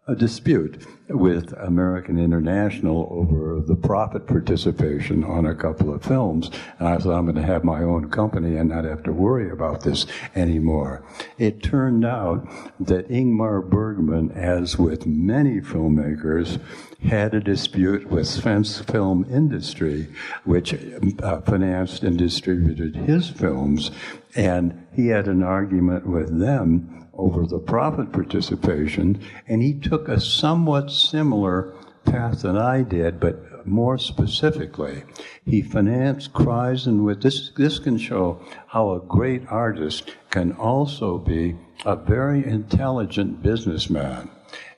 a 0.05 0.15
dispute 0.15 0.85
with 1.07 1.53
American 1.53 2.19
International 2.19 3.07
over 3.09 3.61
the 3.61 3.75
profit 3.75 4.27
participation 4.27 5.23
on 5.23 5.45
a 5.45 5.55
couple 5.55 5.93
of 5.93 6.03
films. 6.03 6.49
And 6.77 6.89
I 6.89 6.97
thought 6.97 7.17
I'm 7.17 7.25
going 7.25 7.37
to 7.37 7.41
have 7.41 7.63
my 7.63 7.83
own 7.83 8.09
company 8.09 8.57
and 8.57 8.69
not 8.69 8.83
have 8.83 9.03
to 9.03 9.13
worry 9.13 9.49
about 9.49 9.81
this 9.83 10.05
anymore. 10.35 11.05
It 11.37 11.63
turned 11.63 12.03
out 12.03 12.45
that 12.81 13.09
Ingmar 13.09 13.69
Bergman, 13.69 14.31
as 14.31 14.77
with 14.77 15.05
many 15.05 15.61
filmmakers, 15.61 16.59
had 17.01 17.33
a 17.33 17.39
dispute 17.39 18.09
with 18.09 18.25
Svensk 18.25 18.89
Film 18.91 19.25
Industry, 19.29 20.07
which 20.43 20.73
uh, 21.21 21.41
financed 21.41 22.03
and 22.03 22.17
distributed 22.17 22.95
his 22.95 23.29
films. 23.29 23.91
And 24.35 24.87
he 24.93 25.07
had 25.07 25.27
an 25.27 25.43
argument 25.43 26.07
with 26.07 26.39
them 26.39 27.07
over 27.13 27.45
the 27.45 27.59
profit 27.59 28.11
participation, 28.11 29.21
and 29.47 29.61
he 29.61 29.73
took 29.73 30.07
a 30.07 30.19
somewhat 30.19 30.91
similar 30.91 31.73
path 32.05 32.41
than 32.41 32.57
I 32.57 32.81
did, 32.81 33.19
but 33.19 33.65
more 33.65 33.97
specifically, 33.97 35.03
he 35.45 35.61
financed 35.61 36.33
Cries 36.33 36.85
and 36.85 37.05
with 37.05 37.21
this 37.21 37.51
this 37.55 37.79
can 37.79 37.97
show 37.97 38.41
how 38.67 38.91
a 38.91 38.99
great 38.99 39.43
artist 39.47 40.11
can 40.29 40.51
also 40.53 41.17
be 41.17 41.55
a 41.85 41.95
very 41.95 42.45
intelligent 42.45 43.41
businessman. 43.41 44.29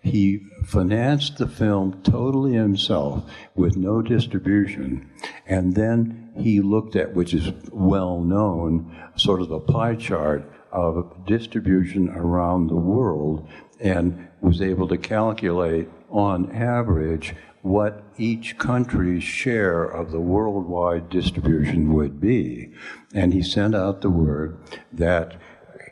He 0.05 0.45
financed 0.63 1.39
the 1.39 1.47
film 1.47 2.03
totally 2.03 2.53
himself 2.53 3.23
with 3.55 3.75
no 3.75 4.03
distribution, 4.03 5.09
and 5.47 5.73
then 5.73 6.29
he 6.37 6.61
looked 6.61 6.95
at, 6.95 7.15
which 7.15 7.33
is 7.33 7.51
well 7.71 8.19
known, 8.21 8.95
sort 9.15 9.41
of 9.41 9.49
the 9.49 9.59
pie 9.59 9.95
chart 9.95 10.47
of 10.71 11.25
distribution 11.25 12.09
around 12.09 12.67
the 12.67 12.75
world, 12.75 13.49
and 13.79 14.27
was 14.41 14.61
able 14.61 14.87
to 14.89 14.97
calculate 14.97 15.89
on 16.11 16.51
average 16.51 17.35
what 17.63 18.03
each 18.15 18.59
country's 18.59 19.23
share 19.23 19.83
of 19.83 20.11
the 20.11 20.21
worldwide 20.21 21.09
distribution 21.09 21.91
would 21.95 22.21
be. 22.21 22.71
And 23.15 23.33
he 23.33 23.41
sent 23.41 23.73
out 23.73 24.01
the 24.01 24.11
word 24.11 24.59
that 24.93 25.41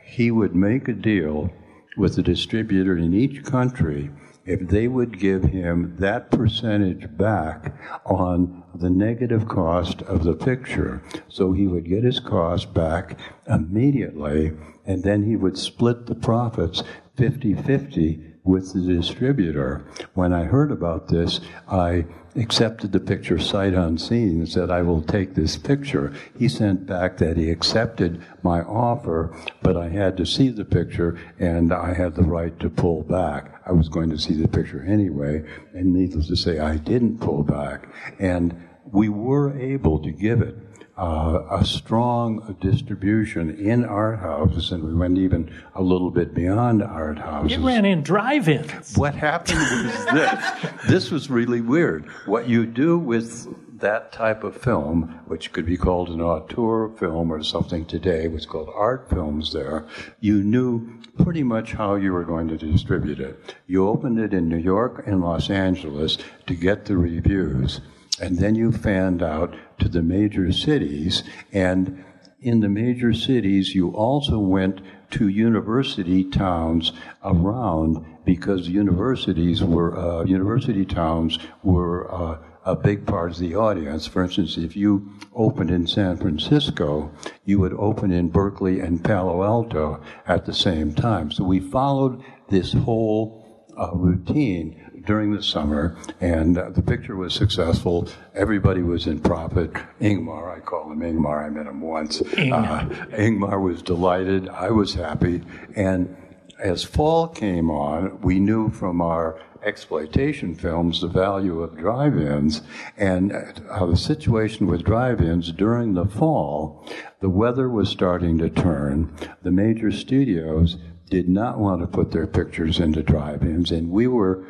he 0.04 0.30
would 0.30 0.54
make 0.54 0.86
a 0.86 0.92
deal 0.92 1.50
with 1.96 2.16
the 2.16 2.22
distributor 2.22 2.96
in 2.96 3.14
each 3.14 3.44
country 3.44 4.10
if 4.46 4.68
they 4.68 4.88
would 4.88 5.18
give 5.18 5.44
him 5.44 5.96
that 5.98 6.30
percentage 6.30 7.16
back 7.16 7.74
on 8.04 8.62
the 8.74 8.90
negative 8.90 9.48
cost 9.48 10.02
of 10.02 10.24
the 10.24 10.34
picture. 10.34 11.02
So 11.28 11.52
he 11.52 11.66
would 11.66 11.88
get 11.88 12.04
his 12.04 12.20
cost 12.20 12.74
back 12.74 13.18
immediately, 13.46 14.52
and 14.84 15.02
then 15.02 15.22
he 15.22 15.36
would 15.36 15.56
split 15.56 16.06
the 16.06 16.14
profits 16.14 16.82
50 17.16 17.54
50 17.54 18.34
with 18.44 18.74
the 18.74 18.94
distributor. 18.94 19.86
When 20.12 20.32
I 20.32 20.44
heard 20.44 20.70
about 20.70 21.08
this, 21.08 21.40
I 21.66 22.04
accepted 22.36 22.92
the 22.92 23.00
picture 23.00 23.38
sight 23.38 23.74
unseen 23.74 24.40
and 24.40 24.48
said, 24.48 24.70
I 24.70 24.82
will 24.82 25.02
take 25.02 25.34
this 25.34 25.56
picture. 25.56 26.12
He 26.38 26.48
sent 26.48 26.86
back 26.86 27.18
that 27.18 27.36
he 27.36 27.50
accepted 27.50 28.22
my 28.42 28.62
offer, 28.62 29.34
but 29.62 29.76
I 29.76 29.88
had 29.88 30.16
to 30.16 30.26
see 30.26 30.48
the 30.48 30.64
picture 30.64 31.18
and 31.38 31.72
I 31.72 31.94
had 31.94 32.14
the 32.14 32.22
right 32.22 32.58
to 32.60 32.70
pull 32.70 33.02
back. 33.02 33.60
I 33.66 33.72
was 33.72 33.88
going 33.88 34.10
to 34.10 34.18
see 34.18 34.34
the 34.34 34.48
picture 34.48 34.82
anyway, 34.84 35.44
and 35.72 35.92
needless 35.92 36.28
to 36.28 36.36
say, 36.36 36.58
I 36.58 36.76
didn't 36.76 37.20
pull 37.20 37.42
back. 37.42 37.88
And 38.18 38.68
we 38.90 39.08
were 39.08 39.56
able 39.58 39.98
to 40.00 40.10
give 40.10 40.42
it 40.42 40.56
uh, 40.96 41.42
a 41.50 41.64
strong 41.64 42.56
distribution 42.60 43.56
in 43.58 43.84
art 43.84 44.20
houses, 44.20 44.70
and 44.70 44.84
we 44.84 44.94
went 44.94 45.18
even 45.18 45.50
a 45.74 45.82
little 45.82 46.10
bit 46.10 46.34
beyond 46.34 46.82
art 46.82 47.18
houses. 47.18 47.58
It 47.58 47.60
ran 47.60 47.84
in 47.84 48.02
drive-ins. 48.02 48.96
What 48.96 49.14
happened 49.14 49.58
was 49.58 50.04
this. 50.06 50.72
this 50.86 51.10
was 51.10 51.30
really 51.30 51.60
weird. 51.60 52.06
What 52.26 52.48
you 52.48 52.64
do 52.66 52.98
with 52.98 53.80
that 53.80 54.12
type 54.12 54.44
of 54.44 54.56
film, 54.56 55.20
which 55.26 55.52
could 55.52 55.66
be 55.66 55.76
called 55.76 56.08
an 56.08 56.20
auteur 56.20 56.88
film 56.96 57.32
or 57.32 57.42
something 57.42 57.84
today, 57.84 58.28
was 58.28 58.46
called 58.46 58.70
art 58.74 59.10
films 59.10 59.52
there, 59.52 59.86
you 60.20 60.42
knew 60.42 61.00
pretty 61.22 61.42
much 61.42 61.72
how 61.72 61.96
you 61.96 62.12
were 62.12 62.24
going 62.24 62.48
to 62.48 62.56
distribute 62.56 63.20
it. 63.20 63.54
You 63.66 63.88
opened 63.88 64.20
it 64.20 64.32
in 64.32 64.48
New 64.48 64.58
York 64.58 65.02
and 65.06 65.20
Los 65.20 65.50
Angeles 65.50 66.18
to 66.46 66.54
get 66.54 66.84
the 66.84 66.96
reviews 66.96 67.80
and 68.20 68.38
then 68.38 68.54
you 68.54 68.72
fanned 68.72 69.22
out 69.22 69.54
to 69.78 69.88
the 69.88 70.02
major 70.02 70.52
cities. 70.52 71.22
And 71.52 72.04
in 72.40 72.60
the 72.60 72.68
major 72.68 73.12
cities, 73.12 73.74
you 73.74 73.90
also 73.90 74.38
went 74.38 74.80
to 75.12 75.28
university 75.28 76.24
towns 76.24 76.92
around 77.24 78.04
because 78.24 78.68
universities 78.68 79.62
were 79.62 79.96
uh, 79.98 80.24
university 80.24 80.84
towns 80.84 81.38
were 81.62 82.12
uh, 82.12 82.38
a 82.64 82.74
big 82.74 83.06
part 83.06 83.30
of 83.30 83.38
the 83.38 83.54
audience. 83.54 84.06
For 84.06 84.22
instance, 84.22 84.56
if 84.56 84.74
you 84.76 85.10
opened 85.34 85.70
in 85.70 85.86
San 85.86 86.16
Francisco, 86.16 87.12
you 87.44 87.58
would 87.60 87.74
open 87.74 88.10
in 88.10 88.28
Berkeley 88.28 88.80
and 88.80 89.04
Palo 89.04 89.42
Alto 89.42 90.02
at 90.26 90.46
the 90.46 90.54
same 90.54 90.94
time. 90.94 91.30
So 91.30 91.44
we 91.44 91.60
followed 91.60 92.22
this 92.48 92.72
whole 92.72 93.66
uh, 93.76 93.90
routine 93.94 94.83
during 95.06 95.32
the 95.32 95.42
summer, 95.42 95.96
and 96.20 96.56
uh, 96.56 96.70
the 96.70 96.82
picture 96.82 97.16
was 97.16 97.34
successful. 97.34 98.08
Everybody 98.34 98.82
was 98.82 99.06
in 99.06 99.20
profit. 99.20 99.72
Ingmar, 100.00 100.56
I 100.56 100.60
call 100.60 100.90
him 100.92 101.00
Ingmar, 101.00 101.44
I 101.44 101.50
met 101.50 101.66
him 101.66 101.80
once. 101.80 102.20
Uh, 102.20 102.88
Ingmar 103.12 103.60
was 103.60 103.82
delighted. 103.82 104.48
I 104.48 104.70
was 104.70 104.94
happy. 104.94 105.42
And 105.74 106.16
as 106.58 106.84
fall 106.84 107.28
came 107.28 107.70
on, 107.70 108.20
we 108.20 108.38
knew 108.38 108.70
from 108.70 109.00
our 109.00 109.40
exploitation 109.64 110.54
films 110.54 111.00
the 111.00 111.08
value 111.08 111.62
of 111.62 111.76
drive 111.76 112.16
ins 112.16 112.62
and 112.96 113.32
uh, 113.32 113.86
the 113.86 113.96
situation 113.96 114.66
with 114.66 114.84
drive 114.84 115.20
ins 115.20 115.50
during 115.52 115.94
the 115.94 116.04
fall. 116.04 116.86
The 117.20 117.30
weather 117.30 117.68
was 117.68 117.88
starting 117.88 118.38
to 118.38 118.50
turn. 118.50 119.14
The 119.42 119.50
major 119.50 119.90
studios 119.90 120.76
did 121.10 121.28
not 121.28 121.58
want 121.58 121.80
to 121.80 121.86
put 121.86 122.10
their 122.10 122.26
pictures 122.26 122.78
into 122.80 123.02
drive 123.02 123.42
ins, 123.42 123.70
and 123.70 123.90
we 123.90 124.06
were 124.06 124.44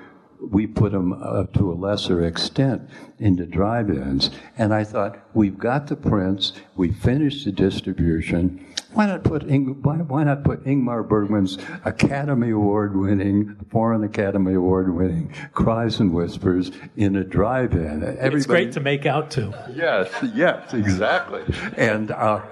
we 0.50 0.66
put 0.66 0.92
them 0.92 1.12
uh, 1.12 1.44
to 1.59 1.72
a 1.72 1.74
lesser 1.74 2.24
extent 2.24 2.88
into 3.18 3.46
drive-ins. 3.46 4.30
And 4.57 4.74
I 4.74 4.85
thought, 4.85 5.18
we've 5.35 5.59
got 5.59 5.87
the 5.87 5.96
prints, 5.96 6.52
we 6.76 6.92
finished 6.92 7.44
the 7.44 7.52
distribution. 7.52 8.66
Why 8.92 9.07
not 9.07 9.24
put 9.24 9.42
Ing- 9.48 9.83
why, 9.83 9.96
why 9.96 10.24
not 10.24 10.44
put 10.44 10.64
Ingmar 10.64 11.09
Bergman's 11.09 11.59
Academy 11.85 12.50
Award-winning, 12.50 13.57
foreign 13.70 14.04
Academy 14.04 14.54
Award-winning 14.54 15.35
Cries 15.52 15.98
and 15.98 16.12
Whispers 16.12 16.70
in 16.96 17.16
a 17.16 17.24
drive-in? 17.24 18.04
Everybody, 18.04 18.37
it's 18.37 18.46
great 18.46 18.72
to 18.72 18.80
make 18.80 19.04
out 19.04 19.33
to. 19.33 19.52
Yes, 19.74 20.12
yes, 20.35 20.72
exactly. 20.72 21.42
And. 21.76 22.11
Uh, 22.11 22.42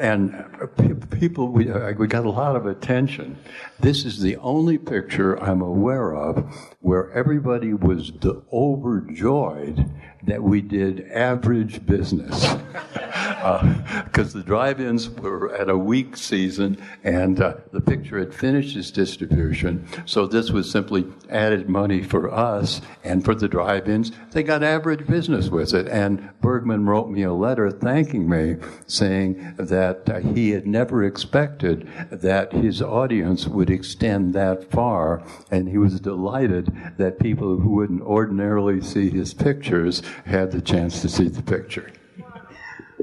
and 0.00 0.44
people, 1.10 1.48
we, 1.48 1.70
uh, 1.70 1.92
we 1.92 2.06
got 2.06 2.24
a 2.24 2.30
lot 2.30 2.56
of 2.56 2.66
attention. 2.66 3.38
This 3.80 4.04
is 4.04 4.20
the 4.20 4.36
only 4.36 4.78
picture 4.78 5.40
I'm 5.42 5.62
aware 5.62 6.14
of 6.14 6.38
where 6.80 7.12
everybody 7.12 7.72
was 7.74 8.12
overjoyed 8.52 9.90
that 10.26 10.42
we 10.42 10.60
did 10.60 11.06
average 11.10 11.84
business. 11.84 12.54
Because 14.04 14.34
uh, 14.34 14.38
the 14.38 14.42
drive 14.44 14.80
ins 14.80 15.08
were 15.10 15.54
at 15.54 15.68
a 15.68 15.76
weak 15.76 16.16
season 16.16 16.78
and 17.02 17.40
uh, 17.40 17.54
the 17.72 17.80
picture 17.80 18.18
had 18.18 18.34
finished 18.34 18.76
its 18.76 18.90
distribution. 18.90 19.86
So 20.06 20.26
this 20.26 20.50
was 20.50 20.70
simply 20.70 21.04
added 21.28 21.68
money 21.68 22.02
for 22.02 22.32
us 22.32 22.80
and 23.02 23.24
for 23.24 23.34
the 23.34 23.48
drive 23.48 23.88
ins. 23.88 24.12
They 24.32 24.42
got 24.42 24.62
average 24.62 25.06
business 25.06 25.48
with 25.48 25.74
it. 25.74 25.88
And 25.88 26.30
Bergman 26.40 26.86
wrote 26.86 27.10
me 27.10 27.22
a 27.22 27.32
letter 27.32 27.70
thanking 27.70 28.28
me, 28.28 28.56
saying 28.86 29.54
that 29.56 29.83
uh, 30.08 30.20
he 30.34 30.50
had 30.50 30.66
never 30.66 31.04
expected 31.04 31.88
that 32.10 32.52
his 32.52 32.80
audience 32.80 33.46
would 33.46 33.70
extend 33.70 34.34
that 34.34 34.70
far. 34.70 35.22
And 35.50 35.68
he 35.68 35.78
was 35.78 36.00
delighted 36.00 36.72
that 36.98 37.18
people 37.18 37.58
who 37.58 37.70
wouldn't 37.70 38.02
ordinarily 38.02 38.80
see 38.80 39.10
his 39.10 39.34
pictures 39.34 40.02
had 40.24 40.50
the 40.52 40.60
chance 40.60 41.02
to 41.02 41.08
see 41.08 41.28
the 41.28 41.42
picture. 41.42 41.90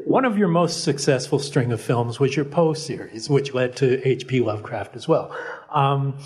One 0.06 0.26
of 0.26 0.38
your 0.38 0.48
most 0.48 0.84
successful 0.84 1.40
string 1.40 1.72
of 1.72 1.80
films 1.80 2.20
was 2.20 2.36
your 2.36 2.46
Poe 2.46 2.74
series, 2.74 3.30
which 3.30 3.54
led 3.54 3.76
to 3.78 4.06
H.P. 4.08 4.42
Lovecraft 4.42 4.96
as 4.96 5.08
well. 5.08 5.36
Um, 5.70 6.18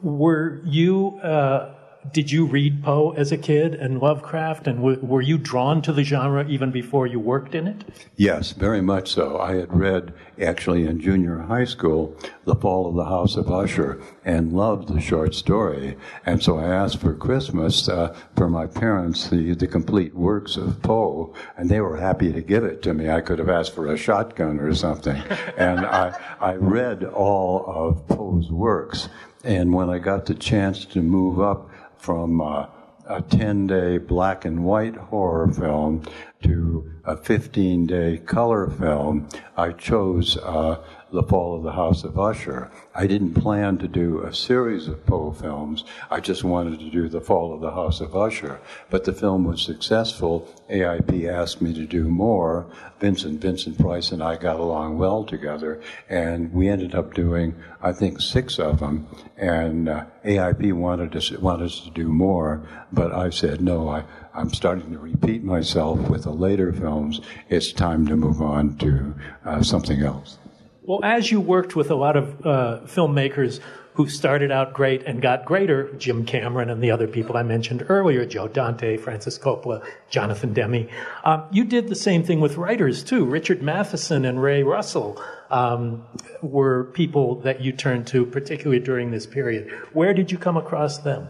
were 0.00 0.60
you 0.64 1.18
uh, 1.22 1.74
did 2.10 2.32
you 2.32 2.46
read 2.46 2.82
Poe 2.82 3.12
as 3.12 3.30
a 3.30 3.38
kid 3.38 3.74
and 3.74 4.00
Lovecraft, 4.00 4.66
and 4.66 4.78
w- 4.78 4.98
were 5.00 5.22
you 5.22 5.38
drawn 5.38 5.80
to 5.82 5.92
the 5.92 6.02
genre 6.02 6.46
even 6.48 6.72
before 6.72 7.06
you 7.06 7.20
worked 7.20 7.54
in 7.54 7.68
it? 7.68 7.84
Yes, 8.16 8.52
very 8.52 8.82
much 8.82 9.12
so. 9.12 9.38
I 9.38 9.54
had 9.54 9.72
read, 9.72 10.12
actually, 10.40 10.84
in 10.84 11.00
junior 11.00 11.38
high 11.38 11.64
school, 11.64 12.16
The 12.44 12.56
Fall 12.56 12.88
of 12.88 12.96
the 12.96 13.04
House 13.04 13.36
of 13.36 13.50
Usher, 13.50 14.02
and 14.24 14.52
loved 14.52 14.88
the 14.88 15.00
short 15.00 15.34
story. 15.34 15.96
And 16.26 16.42
so 16.42 16.58
I 16.58 16.64
asked 16.64 17.00
for 17.00 17.14
Christmas 17.14 17.88
uh, 17.88 18.16
for 18.36 18.48
my 18.48 18.66
parents 18.66 19.28
the, 19.28 19.54
the 19.54 19.68
complete 19.68 20.14
works 20.14 20.56
of 20.56 20.82
Poe, 20.82 21.32
and 21.56 21.70
they 21.70 21.80
were 21.80 21.98
happy 21.98 22.32
to 22.32 22.42
give 22.42 22.64
it 22.64 22.82
to 22.82 22.94
me. 22.94 23.10
I 23.10 23.20
could 23.20 23.38
have 23.38 23.48
asked 23.48 23.76
for 23.76 23.86
a 23.92 23.96
shotgun 23.96 24.58
or 24.58 24.74
something. 24.74 25.22
and 25.56 25.86
I, 25.86 26.18
I 26.40 26.54
read 26.54 27.04
all 27.04 27.64
of 27.66 28.08
Poe's 28.08 28.50
works. 28.50 29.08
And 29.44 29.72
when 29.72 29.90
I 29.90 29.98
got 29.98 30.26
the 30.26 30.34
chance 30.34 30.84
to 30.86 31.00
move 31.00 31.40
up 31.40 31.68
from 32.02 32.40
uh, 32.40 32.66
a 33.06 33.22
10 33.22 33.68
day 33.68 33.96
black 33.96 34.44
and 34.44 34.64
white 34.64 34.96
horror 34.96 35.46
film 35.46 36.02
to 36.42 36.92
a 37.04 37.16
15 37.16 37.86
day 37.86 38.18
color 38.18 38.68
film, 38.68 39.28
I 39.56 39.72
chose 39.72 40.36
uh, 40.36 40.82
The 41.10 41.22
Fall 41.22 41.56
of 41.56 41.62
the 41.62 41.72
House 41.72 42.04
of 42.04 42.18
Usher. 42.18 42.70
I 42.94 43.06
didn't 43.06 43.34
plan 43.34 43.78
to 43.78 43.88
do 43.88 44.22
a 44.22 44.34
series 44.34 44.86
of 44.88 45.04
Poe 45.04 45.32
films, 45.32 45.84
I 46.10 46.20
just 46.20 46.44
wanted 46.44 46.78
to 46.78 46.90
do 46.90 47.08
The 47.08 47.20
Fall 47.20 47.52
of 47.52 47.60
the 47.60 47.72
House 47.72 48.00
of 48.00 48.14
Usher. 48.14 48.60
But 48.90 49.04
the 49.04 49.12
film 49.12 49.44
was 49.44 49.62
successful. 49.62 50.48
AIP 50.70 51.28
asked 51.28 51.60
me 51.60 51.74
to 51.74 51.86
do 51.86 52.04
more. 52.04 52.66
Vincent, 53.00 53.40
Vincent 53.40 53.78
Price, 53.78 54.12
and 54.12 54.22
I 54.22 54.36
got 54.36 54.60
along 54.60 54.96
well 54.96 55.24
together, 55.24 55.80
and 56.08 56.52
we 56.52 56.68
ended 56.68 56.94
up 56.94 57.14
doing, 57.14 57.56
I 57.82 57.92
think, 57.92 58.20
six 58.20 58.60
of 58.60 58.78
them. 58.78 59.08
And 59.36 59.88
uh, 59.88 60.04
AIP 60.24 60.72
wanted 60.72 61.16
us 61.16 61.32
wanted 61.32 61.64
us 61.64 61.80
to 61.80 61.90
do 61.90 62.06
more, 62.06 62.62
but 62.92 63.12
I 63.12 63.30
said 63.30 63.60
no. 63.60 63.88
I 63.88 64.04
I'm 64.34 64.52
starting 64.52 64.92
to 64.92 64.98
repeat 64.98 65.44
myself 65.44 66.08
with 66.08 66.24
the 66.24 66.32
later 66.32 66.72
films. 66.72 67.20
It's 67.48 67.72
time 67.72 68.06
to 68.06 68.16
move 68.16 68.40
on 68.40 68.78
to 68.78 69.14
uh, 69.44 69.62
something 69.62 70.00
else. 70.02 70.38
Well, 70.82 71.00
as 71.04 71.30
you 71.30 71.40
worked 71.40 71.76
with 71.76 71.90
a 71.90 71.94
lot 71.94 72.16
of 72.16 72.46
uh, 72.46 72.80
filmmakers 72.86 73.60
who 73.94 74.08
started 74.08 74.50
out 74.50 74.72
great 74.72 75.02
and 75.04 75.20
got 75.20 75.44
greater, 75.44 75.92
Jim 75.94 76.24
Cameron 76.24 76.70
and 76.70 76.82
the 76.82 76.90
other 76.90 77.06
people 77.06 77.36
I 77.36 77.42
mentioned 77.42 77.84
earlier, 77.88 78.24
Joe 78.24 78.48
Dante, 78.48 78.96
Francis 78.96 79.38
Coppola, 79.38 79.86
Jonathan 80.08 80.54
Demme. 80.54 80.88
Um, 81.24 81.44
you 81.52 81.64
did 81.64 81.88
the 81.88 81.94
same 81.94 82.24
thing 82.24 82.40
with 82.40 82.56
writers 82.56 83.04
too. 83.04 83.26
Richard 83.26 83.62
Matheson 83.62 84.24
and 84.24 84.42
Ray 84.42 84.62
Russell 84.62 85.22
um, 85.50 86.04
were 86.40 86.84
people 86.94 87.40
that 87.42 87.60
you 87.60 87.72
turned 87.72 88.06
to, 88.08 88.24
particularly 88.24 88.82
during 88.82 89.10
this 89.10 89.26
period. 89.26 89.70
Where 89.92 90.14
did 90.14 90.32
you 90.32 90.38
come 90.38 90.56
across 90.56 90.98
them? 90.98 91.28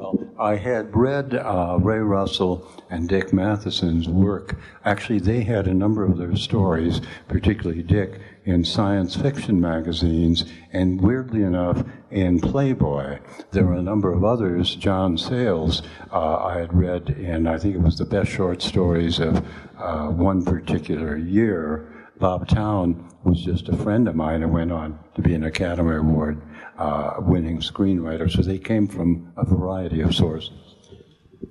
Well, 0.00 0.18
I 0.38 0.56
had 0.56 0.96
read 0.96 1.34
uh, 1.34 1.76
Ray 1.78 1.98
Russell 1.98 2.66
and 2.88 3.06
Dick 3.06 3.34
Matheson's 3.34 4.08
work. 4.08 4.56
Actually, 4.82 5.18
they 5.18 5.42
had 5.42 5.66
a 5.66 5.74
number 5.74 6.06
of 6.06 6.16
their 6.16 6.34
stories, 6.36 7.02
particularly 7.28 7.82
Dick, 7.82 8.18
in 8.46 8.64
science 8.64 9.14
fiction 9.14 9.60
magazines, 9.60 10.46
and 10.72 11.02
weirdly 11.02 11.42
enough, 11.42 11.84
in 12.10 12.40
Playboy. 12.40 13.18
There 13.50 13.66
were 13.66 13.74
a 13.74 13.82
number 13.82 14.10
of 14.10 14.24
others. 14.24 14.74
John 14.74 15.18
Sayles, 15.18 15.82
uh, 16.10 16.44
I 16.44 16.60
had 16.60 16.72
read 16.72 17.10
in, 17.10 17.46
I 17.46 17.58
think 17.58 17.74
it 17.74 17.82
was 17.82 17.98
the 17.98 18.06
best 18.06 18.30
short 18.30 18.62
stories 18.62 19.18
of 19.18 19.44
uh, 19.78 20.06
one 20.06 20.42
particular 20.46 21.18
year. 21.18 21.99
Bob 22.20 22.46
Towne 22.46 23.08
was 23.24 23.42
just 23.42 23.68
a 23.70 23.76
friend 23.76 24.06
of 24.06 24.14
mine 24.14 24.42
and 24.42 24.52
went 24.52 24.70
on 24.70 24.98
to 25.14 25.22
be 25.22 25.34
an 25.34 25.42
Academy 25.42 25.96
Award 25.96 26.40
uh, 26.78 27.14
winning 27.18 27.60
screenwriter. 27.60 28.30
So 28.30 28.42
they 28.42 28.58
came 28.58 28.86
from 28.86 29.32
a 29.38 29.44
variety 29.44 30.02
of 30.02 30.14
sources. 30.14 30.76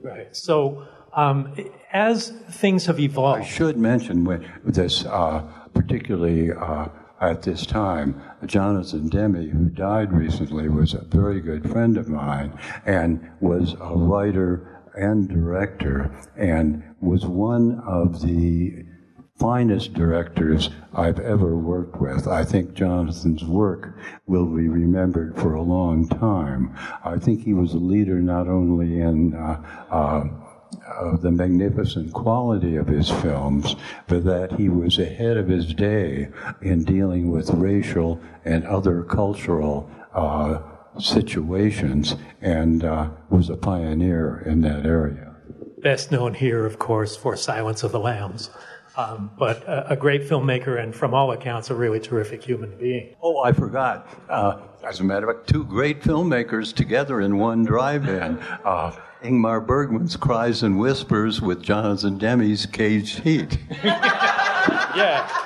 Right. 0.03 0.35
So 0.35 0.87
um, 1.13 1.55
as 1.91 2.29
things 2.51 2.85
have 2.85 2.99
evolved, 2.99 3.41
I 3.41 3.45
should 3.45 3.77
mention 3.77 4.47
this, 4.63 5.05
uh, 5.05 5.41
particularly 5.73 6.51
uh, 6.51 6.89
at 7.19 7.41
this 7.41 7.65
time, 7.65 8.21
Jonathan 8.45 9.09
Demme, 9.09 9.49
who 9.49 9.69
died 9.69 10.13
recently, 10.13 10.69
was 10.69 10.93
a 10.93 11.01
very 11.01 11.41
good 11.41 11.69
friend 11.69 11.97
of 11.97 12.07
mine 12.07 12.57
and 12.85 13.29
was 13.41 13.73
a 13.73 13.95
writer 13.95 14.81
and 14.95 15.27
director 15.27 16.15
and 16.37 16.83
was 17.01 17.25
one 17.25 17.81
of 17.85 18.21
the 18.21 18.85
finest 19.39 19.93
directors 19.93 20.69
I've 20.93 21.19
ever 21.19 21.55
worked 21.55 21.99
with. 22.01 22.27
I 22.27 22.43
think 22.43 22.73
Jonathan's 22.73 23.43
work 23.45 23.97
will 24.27 24.45
be 24.45 24.67
remembered 24.67 25.37
for 25.37 25.53
a 25.53 25.61
long 25.61 26.07
time. 26.07 26.75
I 27.03 27.17
think 27.17 27.43
he 27.43 27.53
was 27.53 27.73
a 27.73 27.77
leader 27.77 28.19
not 28.19 28.47
only 28.47 28.99
in 28.99 29.33
uh, 29.33 29.63
uh, 29.89 30.25
of 30.99 31.21
the 31.21 31.31
magnificent 31.31 32.13
quality 32.13 32.75
of 32.75 32.87
his 32.87 33.09
films, 33.09 33.75
but 34.07 34.23
that 34.25 34.53
he 34.53 34.69
was 34.69 34.99
ahead 34.99 35.37
of 35.37 35.47
his 35.47 35.73
day 35.73 36.29
in 36.61 36.83
dealing 36.83 37.31
with 37.31 37.49
racial 37.51 38.19
and 38.45 38.65
other 38.65 39.03
cultural 39.03 39.89
uh, 40.13 40.59
situations 40.99 42.15
and 42.41 42.83
uh, 42.83 43.09
was 43.29 43.49
a 43.49 43.55
pioneer 43.55 44.43
in 44.45 44.61
that 44.61 44.85
area. 44.85 45.35
Best 45.77 46.11
known 46.11 46.33
here, 46.33 46.65
of 46.65 46.77
course, 46.77 47.15
for 47.15 47.37
Silence 47.37 47.83
of 47.83 47.91
the 47.91 47.99
Lambs. 47.99 48.49
Um, 48.99 49.31
but 49.37 49.63
a, 49.63 49.91
a, 49.91 49.95
great 49.95 50.23
filmmaker 50.23 50.77
and, 50.77 50.93
from 50.93 51.13
all 51.13 51.31
accounts, 51.31 51.69
a 51.69 51.73
really 51.75 52.01
terrific 52.01 52.43
human 52.43 52.77
being. 52.77 53.15
Oh, 53.21 53.39
I 53.39 53.53
forgot. 53.53 54.09
Uh, 54.27 54.59
as 54.85 54.99
a 54.99 55.05
matter 55.05 55.29
of 55.29 55.37
fact, 55.37 55.47
two 55.47 55.63
great 55.63 56.01
filmmakers 56.01 56.75
together 56.75 57.21
in 57.21 57.37
one 57.37 57.63
drive-in. 57.63 58.37
Uh, 58.65 58.93
Ingmar 59.23 59.65
Bergman's 59.65 60.17
Cries 60.17 60.63
and 60.63 60.77
Whispers 60.77 61.39
with 61.39 61.63
Jonathan 61.63 62.17
Demme's 62.17 62.65
Caged 62.65 63.19
Heat. 63.19 63.57
yeah. 63.83 65.45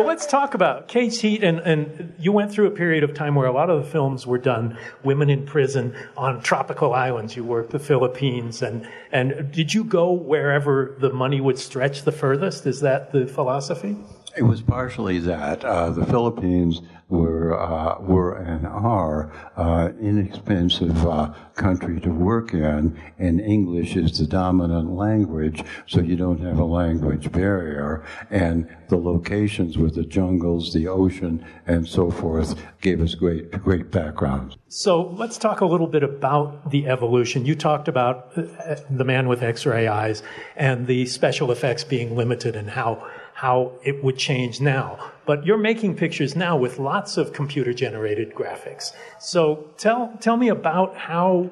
Well, 0.00 0.08
let's 0.08 0.24
talk 0.24 0.54
about 0.54 0.88
Caged 0.88 1.20
Heat. 1.20 1.44
And, 1.44 1.58
and 1.58 2.14
you 2.18 2.32
went 2.32 2.50
through 2.50 2.68
a 2.68 2.70
period 2.70 3.04
of 3.04 3.12
time 3.12 3.34
where 3.34 3.46
a 3.46 3.52
lot 3.52 3.68
of 3.68 3.84
the 3.84 3.90
films 3.90 4.26
were 4.26 4.38
done, 4.38 4.78
women 5.04 5.28
in 5.28 5.44
prison 5.44 5.94
on 6.16 6.40
tropical 6.40 6.94
islands. 6.94 7.36
You 7.36 7.44
worked 7.44 7.72
the 7.72 7.78
Philippines. 7.78 8.62
And, 8.62 8.88
and 9.12 9.52
did 9.52 9.74
you 9.74 9.84
go 9.84 10.10
wherever 10.10 10.96
the 10.98 11.12
money 11.12 11.42
would 11.42 11.58
stretch 11.58 12.04
the 12.04 12.12
furthest? 12.12 12.64
Is 12.64 12.80
that 12.80 13.12
the 13.12 13.26
philosophy? 13.26 13.94
It 14.36 14.42
was 14.42 14.62
partially 14.62 15.18
that. 15.20 15.64
Uh, 15.64 15.90
the 15.90 16.06
Philippines 16.06 16.82
were 17.08 17.60
uh, 17.60 18.00
were 18.00 18.36
and 18.36 18.66
are 18.66 19.32
uh, 19.56 19.90
inexpensive 20.00 21.06
uh, 21.06 21.32
country 21.54 22.00
to 22.00 22.10
work 22.10 22.54
in, 22.54 22.96
and 23.18 23.40
English 23.40 23.96
is 23.96 24.18
the 24.18 24.26
dominant 24.26 24.92
language, 24.92 25.62
so 25.86 26.00
you 26.00 26.14
don't 26.14 26.40
have 26.40 26.58
a 26.58 26.64
language 26.64 27.32
barrier. 27.32 28.04
And 28.30 28.68
the 28.88 28.96
locations 28.96 29.76
with 29.76 29.96
the 29.96 30.04
jungles, 30.04 30.72
the 30.72 30.86
ocean, 30.86 31.44
and 31.66 31.86
so 31.86 32.10
forth 32.10 32.54
gave 32.80 33.00
us 33.00 33.14
great 33.16 33.50
great 33.62 33.90
backgrounds. 33.90 34.56
So 34.68 35.08
let's 35.18 35.38
talk 35.38 35.60
a 35.60 35.66
little 35.66 35.88
bit 35.88 36.04
about 36.04 36.70
the 36.70 36.86
evolution. 36.86 37.44
You 37.44 37.56
talked 37.56 37.88
about 37.88 38.30
uh, 38.36 38.76
the 38.88 39.04
man 39.04 39.26
with 39.26 39.42
X-ray 39.42 39.88
eyes 39.88 40.22
and 40.54 40.86
the 40.86 41.06
special 41.06 41.50
effects 41.50 41.82
being 41.82 42.16
limited 42.16 42.54
and 42.54 42.70
how 42.70 43.04
how 43.40 43.72
it 43.82 44.04
would 44.04 44.18
change 44.18 44.60
now. 44.60 44.98
But 45.24 45.46
you're 45.46 45.64
making 45.72 45.96
pictures 45.96 46.36
now 46.36 46.58
with 46.58 46.78
lots 46.78 47.16
of 47.16 47.32
computer 47.32 47.72
generated 47.72 48.34
graphics. 48.34 48.92
So 49.18 49.70
tell, 49.78 50.12
tell 50.20 50.36
me 50.36 50.48
about 50.48 50.94
how 50.94 51.50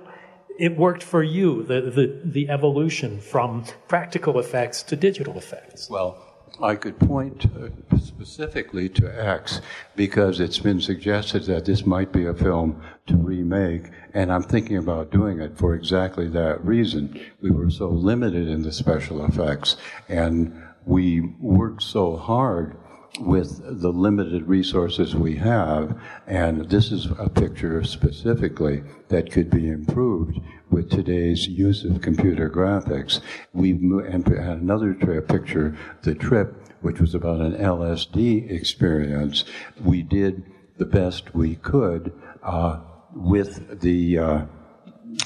it 0.59 0.77
worked 0.77 1.03
for 1.03 1.23
you, 1.23 1.63
the, 1.63 1.81
the, 1.81 2.21
the 2.25 2.51
evolution 2.51 3.19
from 3.19 3.65
practical 3.87 4.39
effects 4.39 4.83
to 4.83 4.97
digital 4.97 5.39
effects. 5.39 5.89
Well, 5.89 6.23
I 6.63 6.75
could 6.75 6.99
point 6.99 7.47
uh, 7.47 7.97
specifically 7.99 8.91
to 8.91 9.07
X 9.07 9.63
because 9.97 10.41
it's 10.41 10.59
been 10.59 10.83
suggested 10.83 11.45
that 11.45 11.65
this 11.65 11.87
might 11.87 12.13
be 12.13 12.27
a 12.27 12.35
film 12.35 12.83
to 13.07 13.17
remake, 13.17 13.85
and 14.13 14.31
I'm 14.31 14.43
thinking 14.43 14.77
about 14.77 15.11
doing 15.11 15.41
it 15.41 15.57
for 15.57 15.75
exactly 15.75 16.29
that 16.29 16.63
reason. 16.63 17.19
We 17.41 17.51
were 17.51 17.71
so 17.71 17.89
limited 17.89 18.49
in 18.49 18.63
the 18.63 18.73
special 18.73 19.25
effects, 19.25 19.77
and 20.09 20.68
we 20.89 21.21
worked 21.39 21.83
so 21.83 22.17
hard 22.17 22.75
with 23.21 23.61
the 23.81 23.91
limited 23.91 24.49
resources 24.49 25.15
we 25.15 25.37
have, 25.37 26.01
and 26.27 26.71
this 26.71 26.91
is 26.91 27.09
a 27.19 27.29
picture 27.29 27.85
specifically 27.85 28.83
that 29.09 29.31
could 29.31 29.51
be 29.51 29.69
improved 29.69 30.39
with 30.71 30.91
today's 30.91 31.47
use 31.47 31.85
of 31.85 32.01
computer 32.01 32.49
graphics. 32.49 33.21
We've 33.53 33.77
and 33.77 34.27
had 34.27 34.59
another 34.59 34.95
trip, 34.95 35.29
picture, 35.29 35.77
the 36.03 36.15
trip, 36.15 36.55
which 36.81 37.01
was 37.01 37.15
about 37.15 37.41
an 37.41 37.53
LSD 37.55 38.51
experience. 38.51 39.45
We 39.83 40.03
did 40.03 40.45
the 40.79 40.87
best 40.87 41.35
we 41.35 41.57
could 41.57 42.13
uh, 42.43 42.81
with 43.15 43.81
the 43.81 44.19
uh, 44.19 44.45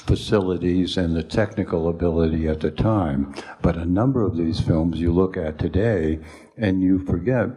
facilities 0.05 0.97
and 0.97 1.15
the 1.15 1.23
technical 1.23 1.89
ability 1.89 2.47
at 2.47 2.61
the 2.61 2.71
time. 2.71 3.33
But 3.61 3.77
a 3.77 3.85
number 3.85 4.23
of 4.23 4.37
these 4.37 4.59
films 4.59 4.99
you 4.99 5.11
look 5.11 5.37
at 5.37 5.57
today 5.57 6.19
and 6.57 6.81
you 6.81 6.99
forget 7.05 7.49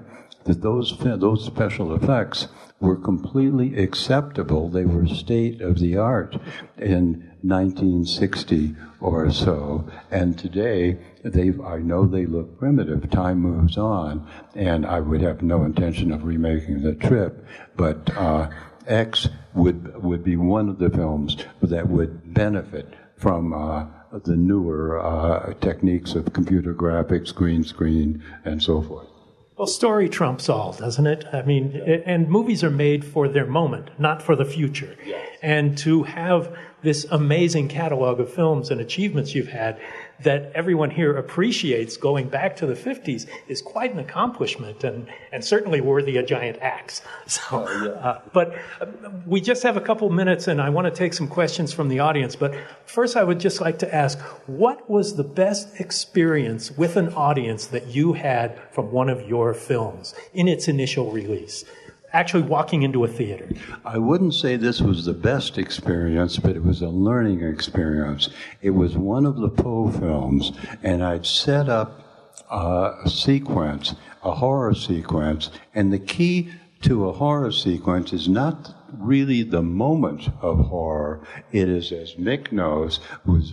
that 0.45 0.63
those, 0.63 0.97
those 0.99 1.45
special 1.45 1.95
effects 1.95 2.49
were 2.81 2.97
completely 2.97 3.79
acceptable. 3.79 4.69
They 4.69 4.85
were 4.85 5.07
state 5.07 5.61
of 5.61 5.79
the 5.79 5.97
art 5.97 6.37
in 6.77 7.33
1960 7.43 8.77
or 9.01 9.31
so. 9.31 9.89
And 10.11 10.39
today, 10.39 10.99
they, 11.25 11.53
I 11.65 11.79
know 11.79 12.07
they 12.07 12.27
look 12.27 12.59
primitive. 12.59 13.11
Time 13.11 13.39
moves 13.39 13.79
on, 13.79 14.29
and 14.55 14.85
I 14.85 15.01
would 15.01 15.23
have 15.23 15.43
no 15.43 15.65
intention 15.65 16.13
of 16.13 16.25
remaking 16.25 16.83
the 16.83 16.95
trip. 16.95 17.45
But 17.77 18.15
uh, 18.17 18.51
X 18.87 19.29
would 19.55 20.03
would 20.03 20.25
be 20.25 20.37
one 20.37 20.69
of 20.69 20.79
the 20.79 20.91
films 20.91 21.37
that 21.63 21.89
would 21.89 22.35
benefit 22.35 22.95
from 23.17 23.53
uh, 23.53 23.87
the 24.13 24.37
newer 24.37 25.01
uh, 25.01 25.55
techniques 25.55 26.15
of 26.15 26.33
computer 26.33 26.75
graphics, 26.75 27.35
green 27.35 27.65
screen, 27.65 28.23
and 28.45 28.63
so 28.63 28.83
forth. 28.83 29.09
Well, 29.57 29.67
story 29.67 30.11
trumps 30.11 30.51
all, 30.51 30.73
doesn't 30.73 31.07
it? 31.07 31.25
I 31.33 31.41
mean, 31.41 31.75
and 32.05 32.29
movies 32.29 32.63
are 32.63 32.71
made 32.71 33.07
for 33.07 33.27
their 33.27 33.47
moment, 33.47 33.89
not 33.99 34.21
for 34.21 34.37
the 34.37 34.45
future. 34.45 34.95
Yes. 35.05 35.39
And 35.41 35.79
to 35.79 36.03
have 36.03 36.55
this 36.83 37.07
amazing 37.11 37.69
catalog 37.69 38.21
of 38.21 38.31
films 38.31 38.71
and 38.71 38.83
achievements 38.83 39.35
you've 39.35 39.49
had 39.49 39.81
that 40.21 40.51
everyone 40.55 40.91
here 40.91 41.17
appreciates 41.17 41.97
going 41.97 42.29
back 42.29 42.57
to 42.57 42.67
the 42.67 42.75
50s 42.75 43.27
is 43.49 43.61
quite 43.61 43.93
an 43.93 43.99
accomplishment 43.99 44.83
and, 44.85 45.09
and 45.33 45.45
certainly 45.45 45.81
worthy 45.81 46.17
a 46.17 46.23
giant 46.23 46.59
axe. 46.61 47.03
So, 47.29 47.67
oh, 47.69 47.85
yeah. 47.85 47.91
uh, 47.91 48.21
but 48.33 48.55
uh, 48.81 48.87
we 49.27 49.41
just 49.41 49.63
have 49.65 49.77
a 49.77 49.81
couple 49.81 50.09
minutes 50.11 50.49
and 50.49 50.61
I 50.61 50.71
want 50.71 50.87
to 50.87 50.91
take 50.91 51.13
some 51.13 51.29
questions 51.29 51.73
from 51.73 51.89
the 51.89 51.99
audience. 51.99 52.35
But 52.37 52.55
first, 52.87 53.17
I 53.17 53.25
would 53.25 53.41
just 53.41 53.61
like 53.61 53.79
to 53.81 53.95
ask 53.95 54.19
what 54.47 54.89
was 54.89 55.17
the 55.17 55.25
best 55.25 55.81
experience 55.81 56.71
with 56.71 56.97
an 56.97 57.13
audience 57.15 57.67
that 57.67 57.89
you 57.89 58.15
had 58.15 58.59
from 58.71 58.93
one 58.93 59.09
of 59.09 59.29
your 59.29 59.53
films 59.55 60.15
in 60.33 60.49
its 60.49 60.69
initial 60.69 61.11
release? 61.11 61.65
Actually 62.13 62.43
walking 62.43 62.83
into 62.83 63.05
a 63.05 63.09
theater? 63.09 63.49
I 63.85 63.99
wouldn't 63.99 64.35
say 64.35 64.57
this 64.57 64.81
was 64.81 65.05
the 65.05 65.13
best 65.13 65.59
experience, 65.59 66.39
but 66.39 66.57
it 66.57 66.65
was 66.65 66.83
a 66.83 66.89
learning 66.89 67.43
experience. 67.43 68.29
It 68.63 68.71
was 68.71 68.97
one 68.97 69.27
of 69.27 69.37
the 69.37 69.49
Poe 69.49 69.91
films, 69.91 70.53
and 70.83 71.03
I'd 71.05 71.27
set 71.27 71.69
up 71.69 72.03
a 72.51 73.09
sequence, 73.09 73.95
a 74.23 74.33
horror 74.33 74.75
sequence, 74.75 75.51
and 75.75 75.93
the 75.93 75.99
key 75.99 76.51
to 76.83 77.09
a 77.09 77.13
horror 77.13 77.51
sequence 77.51 78.13
is 78.13 78.29
not 78.29 78.75
really 78.99 79.43
the 79.43 79.63
moment 79.63 80.29
of 80.41 80.67
horror. 80.67 81.27
It 81.51 81.69
is, 81.69 81.91
as 81.91 82.15
Mick 82.15 82.53
knows, 82.53 83.01
who's 83.25 83.53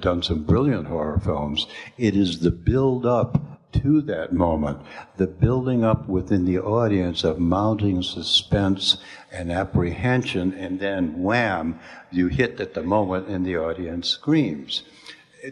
done 0.00 0.22
some 0.22 0.44
brilliant 0.44 0.86
horror 0.86 1.18
films, 1.18 1.66
it 1.98 2.16
is 2.16 2.40
the 2.40 2.50
build 2.50 3.04
up 3.04 3.51
to 3.72 4.00
that 4.02 4.32
moment, 4.32 4.78
the 5.16 5.26
building 5.26 5.84
up 5.84 6.08
within 6.08 6.44
the 6.44 6.58
audience 6.58 7.24
of 7.24 7.38
mounting 7.38 8.02
suspense 8.02 8.98
and 9.30 9.50
apprehension, 9.50 10.52
and 10.54 10.78
then 10.80 11.22
wham, 11.22 11.78
you 12.10 12.28
hit 12.28 12.60
at 12.60 12.74
the 12.74 12.82
moment 12.82 13.28
and 13.28 13.44
the 13.44 13.56
audience 13.56 14.08
screams. 14.08 14.82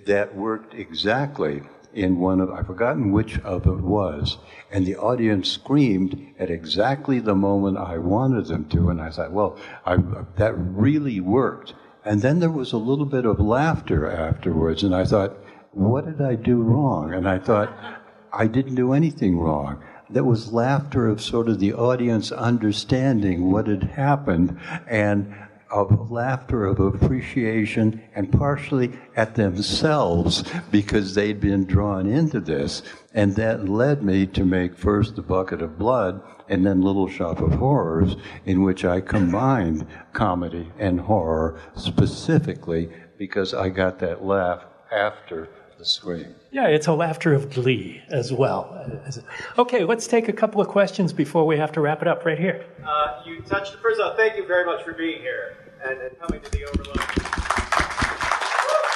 That 0.06 0.36
worked 0.36 0.74
exactly 0.74 1.62
in 1.92 2.18
one 2.18 2.40
of, 2.40 2.50
I've 2.50 2.66
forgotten 2.66 3.12
which 3.12 3.38
of 3.40 3.66
it 3.66 3.80
was, 3.80 4.38
and 4.70 4.86
the 4.86 4.96
audience 4.96 5.50
screamed 5.50 6.34
at 6.38 6.50
exactly 6.50 7.18
the 7.18 7.34
moment 7.34 7.78
I 7.78 7.98
wanted 7.98 8.46
them 8.46 8.68
to, 8.70 8.90
and 8.90 9.00
I 9.00 9.10
thought, 9.10 9.32
well, 9.32 9.58
I, 9.84 9.96
that 10.36 10.54
really 10.56 11.20
worked. 11.20 11.74
And 12.04 12.22
then 12.22 12.38
there 12.38 12.50
was 12.50 12.72
a 12.72 12.78
little 12.78 13.06
bit 13.06 13.26
of 13.26 13.40
laughter 13.40 14.08
afterwards, 14.10 14.82
and 14.82 14.94
I 14.94 15.04
thought, 15.04 15.36
what 15.72 16.04
did 16.06 16.20
I 16.20 16.34
do 16.34 16.62
wrong? 16.62 17.12
And 17.12 17.28
I 17.28 17.38
thought, 17.38 17.72
I 18.32 18.46
didn't 18.46 18.76
do 18.76 18.92
anything 18.92 19.38
wrong. 19.38 19.82
There 20.08 20.24
was 20.24 20.52
laughter 20.52 21.08
of 21.08 21.20
sort 21.20 21.48
of 21.48 21.60
the 21.60 21.72
audience 21.72 22.32
understanding 22.32 23.50
what 23.50 23.66
had 23.66 23.84
happened 23.84 24.58
and 24.88 25.34
of 25.70 26.10
laughter, 26.10 26.66
of 26.66 26.80
appreciation, 26.80 28.02
and 28.14 28.32
partially 28.32 28.90
at 29.14 29.36
themselves 29.36 30.42
because 30.70 31.14
they'd 31.14 31.40
been 31.40 31.64
drawn 31.64 32.06
into 32.06 32.40
this. 32.40 32.82
And 33.14 33.36
that 33.36 33.68
led 33.68 34.02
me 34.02 34.26
to 34.26 34.44
make 34.44 34.76
first 34.76 35.14
The 35.14 35.22
Bucket 35.22 35.62
of 35.62 35.78
Blood 35.78 36.22
and 36.48 36.66
then 36.66 36.82
Little 36.82 37.08
Shop 37.08 37.40
of 37.40 37.52
Horrors, 37.54 38.16
in 38.44 38.62
which 38.62 38.84
I 38.84 39.00
combined 39.00 39.86
comedy 40.12 40.72
and 40.78 41.00
horror 41.00 41.60
specifically 41.76 42.90
because 43.16 43.54
I 43.54 43.68
got 43.68 44.00
that 44.00 44.24
laugh 44.24 44.64
after 44.90 45.48
the 45.80 45.86
scream. 45.86 46.34
Yeah, 46.52 46.66
it's 46.66 46.86
a 46.88 46.92
laughter 46.92 47.32
of 47.32 47.50
glee 47.50 48.02
as 48.10 48.32
well. 48.34 48.86
Okay, 49.56 49.82
let's 49.82 50.06
take 50.06 50.28
a 50.28 50.32
couple 50.32 50.60
of 50.60 50.68
questions 50.68 51.10
before 51.10 51.46
we 51.46 51.56
have 51.56 51.72
to 51.72 51.80
wrap 51.80 52.02
it 52.02 52.08
up 52.08 52.26
right 52.26 52.38
here. 52.38 52.66
Uh, 52.86 53.22
you 53.24 53.40
touched, 53.40 53.76
first 53.76 53.98
of 53.98 54.06
all, 54.06 54.14
thank 54.14 54.36
you 54.36 54.46
very 54.46 54.66
much 54.66 54.84
for 54.84 54.92
being 54.92 55.22
here 55.22 55.56
and, 55.82 55.98
and 55.98 56.20
coming 56.20 56.42
to 56.42 56.50
the 56.50 56.66
Overlook. 56.66 56.98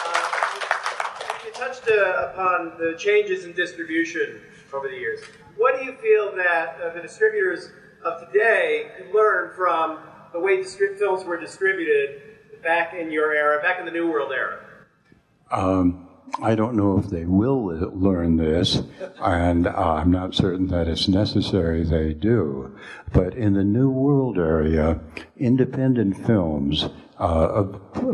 Uh, 0.07 1.47
you 1.47 1.53
touched 1.55 1.89
uh, 1.89 2.28
upon 2.28 2.76
the 2.78 2.95
changes 2.99 3.47
in 3.47 3.55
distribution 3.55 4.43
over 4.74 4.87
the 4.89 4.97
years. 4.97 5.20
What 5.57 5.78
do 5.78 5.87
you 5.87 5.95
feel 5.95 6.37
that 6.37 6.76
uh, 6.82 6.93
the 6.93 7.01
distributors 7.01 7.70
of 8.05 8.30
today 8.30 8.91
could 8.99 9.11
learn 9.14 9.55
from 9.57 10.01
the 10.35 10.41
way 10.41 10.59
distri- 10.59 10.99
films 10.99 11.24
were 11.24 11.41
distributed 11.41 12.20
back 12.62 12.93
in 12.93 13.11
your 13.11 13.32
era, 13.35 13.62
back 13.62 13.78
in 13.78 13.87
the 13.87 13.93
New 13.93 14.11
World 14.11 14.32
era? 14.32 14.61
Um, 15.51 16.09
I 16.43 16.55
don't 16.55 16.75
know 16.75 16.99
if 16.99 17.11
they 17.11 17.25
will 17.25 17.64
learn 17.95 18.37
this, 18.37 18.83
and 19.20 19.66
uh, 19.66 19.70
I'm 19.70 20.11
not 20.11 20.35
certain 20.35 20.66
that 20.68 20.89
it's 20.89 21.07
necessary 21.07 21.85
they 21.85 22.12
do. 22.12 22.77
But 23.12 23.35
in 23.35 23.55
the 23.55 23.64
New 23.64 23.89
World 23.89 24.37
area, 24.37 25.01
independent 25.37 26.27
films, 26.27 26.89
uh, 27.18 27.62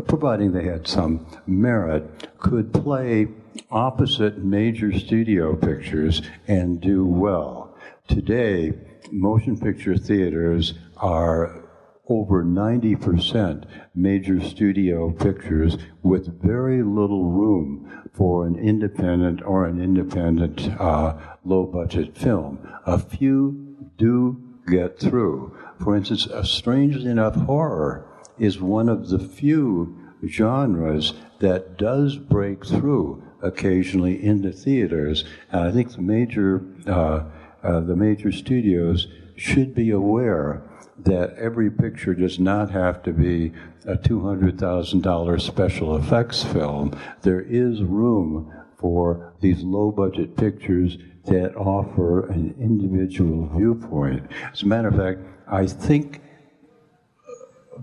providing 0.07 0.51
they 0.51 0.65
had 0.65 0.87
some 0.87 1.25
merit, 1.47 2.29
could 2.37 2.73
play 2.73 3.27
opposite 3.71 4.37
major 4.37 4.97
studio 4.97 5.55
pictures 5.55 6.21
and 6.47 6.79
do 6.79 7.05
well. 7.05 7.75
Today, 8.07 8.73
motion 9.11 9.59
picture 9.59 9.97
theaters 9.97 10.73
are 10.97 11.60
over 12.07 12.43
90% 12.43 13.65
major 13.95 14.41
studio 14.41 15.11
pictures 15.11 15.77
with 16.03 16.41
very 16.41 16.83
little 16.83 17.25
room 17.25 18.09
for 18.13 18.45
an 18.45 18.57
independent 18.57 19.41
or 19.43 19.65
an 19.65 19.81
independent 19.81 20.69
uh, 20.79 21.15
low 21.45 21.65
budget 21.65 22.17
film. 22.17 22.59
A 22.85 22.99
few 22.99 23.87
do 23.97 24.41
get 24.67 24.99
through. 24.99 25.55
For 25.79 25.95
instance, 25.95 26.27
strangely 26.43 27.09
enough, 27.09 27.35
horror 27.35 28.05
is 28.37 28.59
one 28.59 28.89
of 28.89 29.09
the 29.09 29.19
few 29.19 29.97
genres 30.27 31.13
that 31.39 31.77
does 31.77 32.17
break 32.17 32.65
through 32.65 33.23
occasionally 33.41 34.23
into 34.23 34.51
theaters. 34.51 35.23
And 35.51 35.61
I 35.61 35.71
think 35.71 35.93
the 35.93 36.01
major, 36.01 36.63
uh, 36.85 37.23
uh, 37.63 37.79
the 37.79 37.95
major 37.95 38.31
studios 38.31 39.07
should 39.35 39.73
be 39.73 39.89
aware 39.89 40.63
that 41.05 41.35
every 41.37 41.69
picture 41.69 42.13
does 42.13 42.39
not 42.39 42.71
have 42.71 43.03
to 43.03 43.13
be 43.13 43.51
a 43.85 43.95
$200,000 43.95 45.41
special 45.41 45.95
effects 45.95 46.43
film. 46.43 46.97
There 47.21 47.41
is 47.41 47.81
room 47.81 48.53
for 48.77 49.33
these 49.41 49.63
low 49.63 49.91
budget 49.91 50.35
pictures 50.37 50.97
that 51.25 51.55
offer 51.55 52.27
an 52.27 52.55
individual 52.59 53.49
viewpoint. 53.55 54.29
As 54.51 54.63
a 54.63 54.67
matter 54.67 54.87
of 54.87 54.95
fact, 54.95 55.19
I 55.47 55.67
think 55.67 56.21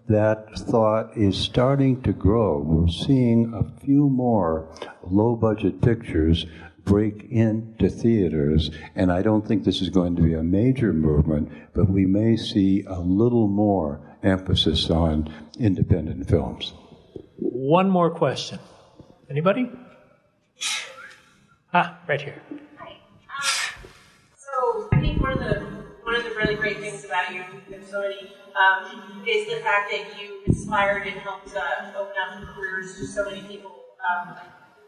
that 0.09 0.59
thought 0.59 1.17
is 1.17 1.37
starting 1.37 2.03
to 2.03 2.13
grow. 2.13 2.61
We're 2.61 2.89
seeing 2.89 3.53
a 3.55 3.81
few 3.81 4.09
more 4.09 4.69
low 5.03 5.37
budget 5.37 5.81
pictures 5.81 6.47
break 6.89 7.27
into 7.31 7.91
theaters, 7.91 8.71
and 8.97 9.13
I 9.13 9.21
don't 9.21 9.47
think 9.47 9.65
this 9.65 9.83
is 9.83 9.91
going 9.91 10.17
to 10.17 10.23
be 10.23 10.33
a 10.33 10.43
major 10.43 10.95
movement, 10.95 11.53
but 11.75 11.91
we 11.91 12.07
may 12.07 12.37
see 12.37 12.83
a 12.89 12.99
little 12.99 13.47
more 13.47 14.01
emphasis 14.23 14.89
on 14.89 15.33
independent 15.59 16.27
films. 16.29 16.73
One 17.37 17.91
more 17.91 18.11
question. 18.11 18.59
Anybody? 19.29 19.71
Ah, 21.75 22.01
right 22.09 22.21
here. 22.21 22.41
Hi. 22.79 22.93
Um, 22.93 23.91
so 24.35 24.89
I 24.91 25.01
think 25.01 25.21
one 25.21 25.33
of 25.33 25.41
the 25.41 25.61
one 26.05 26.15
of 26.15 26.25
the 26.25 26.31
really 26.31 26.55
great 26.55 26.79
things 26.79 27.05
about 27.05 27.35
you, 27.35 27.45
Facility, 27.69 28.33
um, 28.57 29.23
is 29.29 29.47
the 29.47 29.61
fact 29.61 29.91
that 29.91 30.19
you 30.19 30.41
inspired 30.47 31.07
and 31.07 31.19
helped 31.19 31.55
uh, 31.55 31.99
open 31.99 32.15
up 32.17 32.57
careers 32.57 32.97
to 32.97 33.07
so 33.07 33.27
many 33.27 33.43
people. 33.43 33.73
Um, 34.09 34.37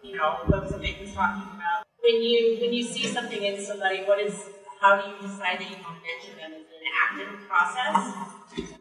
you 0.03 0.17
know, 0.17 0.39
folks 0.51 0.71
that 0.71 0.81
Mick 0.81 0.99
was 0.99 1.13
talking 1.13 1.43
about 1.55 1.85
when 2.03 2.23
you 2.23 2.59
when 2.61 2.73
you 2.73 2.85
see 2.85 3.07
something 3.07 3.43
in 3.43 3.61
somebody, 3.65 4.03
what 4.05 4.21
is 4.21 4.35
how 4.81 5.01
do 5.01 5.09
you 5.09 5.17
decide 5.23 5.61
that 5.61 5.71
you 5.71 5.77
want 5.85 5.99
to 5.99 6.05
mention 6.09 6.37
them? 6.39 6.53
Is 6.53 6.67
it 6.67 6.81
an 6.81 7.27
active 7.27 7.49
process? 7.49 8.15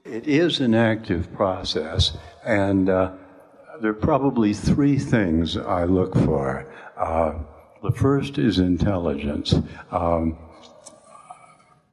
It 0.06 0.28
is 0.28 0.60
an 0.60 0.74
active 0.74 1.34
process, 1.34 2.18
and 2.46 2.90
uh, 2.90 3.12
there 3.82 3.92
are 3.92 3.94
probably 3.94 4.54
three 4.54 4.98
things 4.98 5.58
I 5.58 5.84
look 5.86 6.16
for. 6.16 6.72
Uh, 6.98 7.34
the 7.84 7.92
first 7.92 8.38
is 8.38 8.60
intelligence. 8.60 9.54
Um, 9.92 10.38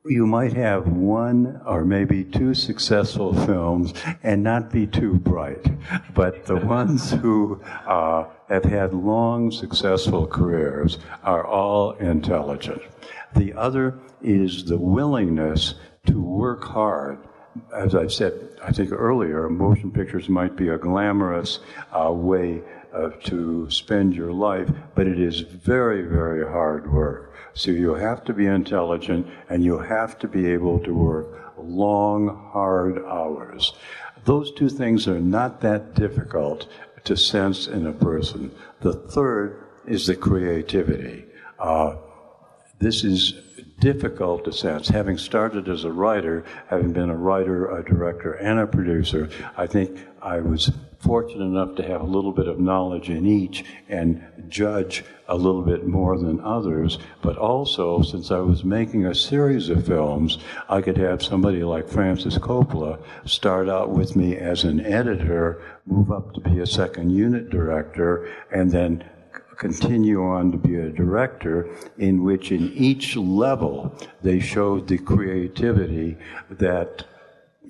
you 0.08 0.26
might 0.26 0.52
have 0.52 0.86
one 0.88 1.60
or 1.66 1.84
maybe 1.84 2.24
two 2.24 2.54
successful 2.54 3.34
films 3.46 3.92
and 4.22 4.42
not 4.42 4.70
be 4.70 4.86
too 4.86 5.14
bright, 5.14 5.66
but 6.14 6.46
the 6.46 6.56
ones 6.66 7.12
who 7.12 7.60
uh, 7.86 8.24
have 8.48 8.64
had 8.64 8.94
long, 8.94 9.50
successful 9.50 10.26
careers 10.26 10.98
are 11.22 11.44
all 11.46 11.92
intelligent. 11.92 12.82
The 13.34 13.52
other 13.54 13.98
is 14.22 14.64
the 14.64 14.78
willingness 14.78 15.74
to 16.06 16.22
work 16.22 16.64
hard. 16.64 17.18
As 17.74 17.94
I 17.94 18.06
said, 18.06 18.50
I 18.62 18.72
think 18.72 18.92
earlier, 18.92 19.48
motion 19.48 19.90
pictures 19.90 20.28
might 20.28 20.56
be 20.56 20.68
a 20.68 20.78
glamorous 20.78 21.60
uh, 21.92 22.12
way 22.12 22.62
uh, 22.92 23.10
to 23.24 23.68
spend 23.70 24.14
your 24.14 24.32
life, 24.32 24.70
but 24.94 25.06
it 25.06 25.20
is 25.20 25.40
very, 25.40 26.02
very 26.02 26.46
hard 26.46 26.92
work. 26.92 27.35
So 27.56 27.70
you 27.70 27.94
have 27.94 28.22
to 28.24 28.34
be 28.34 28.46
intelligent 28.46 29.26
and 29.48 29.64
you 29.64 29.78
have 29.78 30.18
to 30.18 30.28
be 30.28 30.52
able 30.52 30.78
to 30.80 30.92
work 30.92 31.54
long, 31.58 32.50
hard 32.52 33.02
hours. 33.04 33.72
Those 34.26 34.52
two 34.52 34.68
things 34.68 35.08
are 35.08 35.20
not 35.20 35.62
that 35.62 35.94
difficult 35.94 36.68
to 37.04 37.16
sense 37.16 37.66
in 37.66 37.86
a 37.86 37.92
person. 37.92 38.50
The 38.80 38.92
third 38.92 39.64
is 39.86 40.06
the 40.06 40.16
creativity. 40.16 41.24
Uh, 41.58 41.96
this 42.78 43.04
is 43.04 43.32
difficult 43.80 44.44
to 44.44 44.52
sense. 44.52 44.88
Having 44.88 45.16
started 45.16 45.66
as 45.68 45.84
a 45.84 45.92
writer, 45.92 46.44
having 46.68 46.92
been 46.92 47.08
a 47.08 47.16
writer, 47.16 47.74
a 47.74 47.82
director, 47.82 48.32
and 48.32 48.58
a 48.58 48.66
producer, 48.66 49.30
I 49.56 49.66
think 49.66 49.98
I 50.26 50.40
was 50.40 50.72
fortunate 50.98 51.44
enough 51.44 51.76
to 51.76 51.84
have 51.84 52.00
a 52.00 52.04
little 52.04 52.32
bit 52.32 52.48
of 52.48 52.58
knowledge 52.58 53.10
in 53.10 53.26
each 53.26 53.64
and 53.88 54.24
judge 54.48 55.04
a 55.28 55.36
little 55.36 55.62
bit 55.62 55.86
more 55.86 56.18
than 56.18 56.40
others. 56.40 56.98
But 57.22 57.36
also, 57.36 58.02
since 58.02 58.32
I 58.32 58.40
was 58.40 58.64
making 58.64 59.06
a 59.06 59.14
series 59.14 59.68
of 59.68 59.86
films, 59.86 60.38
I 60.68 60.80
could 60.80 60.96
have 60.96 61.22
somebody 61.22 61.62
like 61.62 61.88
Francis 61.88 62.38
Coppola 62.38 62.98
start 63.24 63.68
out 63.68 63.90
with 63.90 64.16
me 64.16 64.36
as 64.36 64.64
an 64.64 64.80
editor, 64.80 65.62
move 65.86 66.10
up 66.10 66.34
to 66.34 66.40
be 66.40 66.58
a 66.58 66.66
second 66.66 67.10
unit 67.10 67.48
director, 67.48 68.28
and 68.50 68.72
then 68.72 69.08
continue 69.58 70.24
on 70.24 70.50
to 70.50 70.58
be 70.58 70.74
a 70.74 70.90
director 70.90 71.70
in 71.98 72.24
which 72.24 72.50
in 72.50 72.72
each 72.72 73.14
level 73.14 73.96
they 74.22 74.40
showed 74.40 74.88
the 74.88 74.98
creativity 74.98 76.18
that 76.50 77.04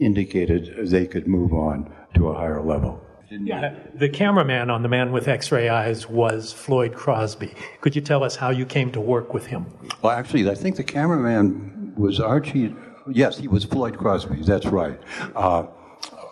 indicated 0.00 0.88
they 0.88 1.06
could 1.06 1.26
move 1.26 1.52
on 1.52 1.92
to 2.16 2.28
a 2.28 2.34
higher 2.34 2.60
level. 2.60 3.00
Yeah, 3.28 3.74
the 3.94 4.08
cameraman 4.08 4.70
on 4.70 4.82
The 4.82 4.88
Man 4.88 5.10
with 5.10 5.26
X-Ray 5.26 5.68
Eyes 5.68 6.08
was 6.08 6.52
Floyd 6.52 6.94
Crosby. 6.94 7.54
Could 7.80 7.96
you 7.96 8.02
tell 8.02 8.22
us 8.22 8.36
how 8.36 8.50
you 8.50 8.64
came 8.64 8.92
to 8.92 9.00
work 9.00 9.34
with 9.34 9.46
him? 9.46 9.66
Well, 10.00 10.12
actually, 10.12 10.48
I 10.48 10.54
think 10.54 10.76
the 10.76 10.84
cameraman 10.84 11.92
was 11.96 12.20
Archie. 12.20 12.74
Yes, 13.10 13.36
he 13.38 13.48
was 13.48 13.64
Floyd 13.64 13.98
Crosby. 13.98 14.42
That's 14.42 14.66
right. 14.66 15.00
Uh, 15.34 15.66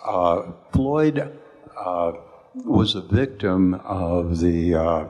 uh, 0.07 0.53
Floyd 0.73 1.37
uh, 1.77 2.13
was 2.55 2.95
a 2.95 3.01
victim 3.01 3.75
of 3.75 4.39
the 4.39 4.77
uh, 4.77 5.07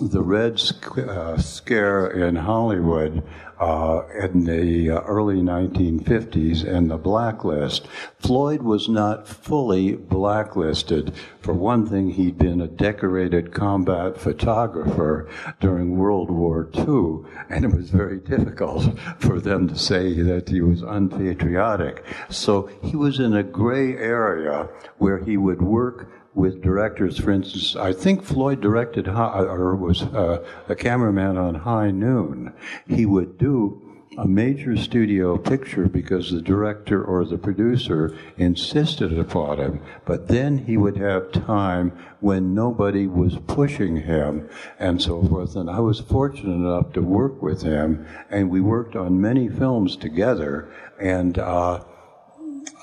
the 0.00 0.22
Red 0.22 0.60
uh, 0.96 1.38
Scare 1.38 2.06
in 2.06 2.36
Hollywood 2.36 3.22
uh, 3.58 4.02
in 4.22 4.44
the 4.44 4.90
uh, 4.90 5.00
early 5.00 5.36
1950s 5.36 6.64
and 6.64 6.90
the 6.90 6.96
blacklist. 6.96 7.86
Floyd 8.18 8.62
was 8.62 8.88
not 8.88 9.26
fully 9.26 9.96
blacklisted. 9.96 11.12
For 11.40 11.52
one 11.52 11.86
thing, 11.86 12.10
he'd 12.10 12.38
been 12.38 12.60
a 12.60 12.68
decorated 12.68 13.52
combat 13.52 14.20
photographer 14.20 15.28
during 15.60 15.96
World 15.96 16.30
War 16.30 16.68
II, 16.76 17.28
and 17.50 17.64
it 17.64 17.74
was 17.74 17.90
very 17.90 18.18
difficult 18.18 18.98
for 19.18 19.40
them 19.40 19.68
to 19.68 19.76
say 19.76 20.14
that 20.22 20.48
he 20.48 20.60
was 20.60 20.82
unpatriotic. 20.82 22.04
So 22.28 22.70
he 22.82 22.94
was 22.94 23.18
in 23.18 23.34
a 23.34 23.42
gray 23.42 23.96
area 23.96 24.68
where 24.98 25.18
he 25.18 25.36
would 25.36 25.62
work 25.62 26.08
with 26.38 26.62
directors. 26.62 27.18
For 27.18 27.32
instance, 27.32 27.74
I 27.74 27.92
think 27.92 28.22
Floyd 28.22 28.60
directed 28.60 29.08
or 29.08 29.74
was 29.74 30.02
uh, 30.02 30.44
a 30.68 30.76
cameraman 30.76 31.36
on 31.36 31.56
High 31.56 31.90
Noon. 31.90 32.52
He 32.86 33.04
would 33.04 33.36
do 33.38 33.82
a 34.16 34.26
major 34.26 34.76
studio 34.76 35.36
picture 35.36 35.88
because 35.88 36.30
the 36.30 36.40
director 36.40 37.04
or 37.04 37.24
the 37.24 37.38
producer 37.38 38.16
insisted 38.36 39.18
upon 39.18 39.60
it, 39.60 39.72
but 40.06 40.28
then 40.28 40.58
he 40.58 40.76
would 40.76 40.96
have 40.96 41.30
time 41.32 41.92
when 42.20 42.54
nobody 42.54 43.06
was 43.06 43.36
pushing 43.46 43.96
him 43.96 44.48
and 44.78 45.02
so 45.02 45.22
forth. 45.24 45.56
And 45.56 45.68
I 45.68 45.80
was 45.80 46.00
fortunate 46.00 46.54
enough 46.54 46.92
to 46.94 47.02
work 47.02 47.42
with 47.42 47.62
him, 47.62 48.06
and 48.30 48.48
we 48.48 48.60
worked 48.60 48.96
on 48.96 49.20
many 49.20 49.48
films 49.48 49.96
together. 49.96 50.68
And 51.00 51.38
uh, 51.38 51.84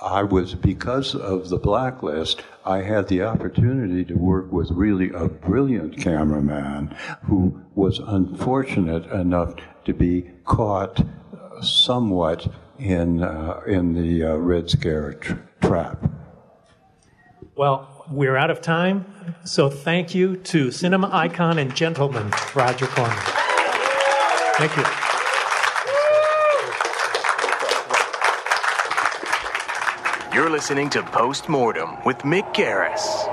I 0.02 0.24
was, 0.24 0.56
because 0.56 1.16
of 1.16 1.50
the 1.50 1.58
blacklist, 1.58 2.44
I 2.66 2.82
had 2.82 3.08
the 3.08 3.24
opportunity 3.24 4.04
to 4.06 4.16
work 4.16 4.52
with 4.52 4.72
really 4.72 5.12
a 5.12 5.28
brilliant 5.28 5.98
cameraman 5.98 6.96
who 7.24 7.62
was 7.76 8.00
unfortunate 8.00 9.06
enough 9.12 9.56
to 9.86 9.94
be 9.94 10.30
caught 10.44 11.06
somewhat 11.62 12.48
in, 12.78 13.24
uh, 13.24 13.62
in 13.68 13.94
the 13.94 14.24
uh, 14.24 14.36
Red 14.36 14.70
Scare 14.70 15.14
tra- 15.14 15.48
trap. 15.62 16.12
Well, 17.56 18.06
we're 18.12 18.36
out 18.36 18.52
of 18.52 18.62
time, 18.62 19.06
so 19.46 19.70
thank 19.70 20.14
you 20.14 20.36
to 20.38 20.72
cinema 20.72 21.10
icon 21.12 21.58
and 21.58 21.74
gentleman 21.74 22.32
Roger 22.54 22.88
Corman. 22.88 23.18
Thank 24.58 24.76
you. 24.78 25.05
You're 30.46 30.52
listening 30.52 30.92
to 30.92 31.02
Postmortem 31.02 32.04
with 32.06 32.20
Mick 32.20 32.54
Garris. 32.54 33.28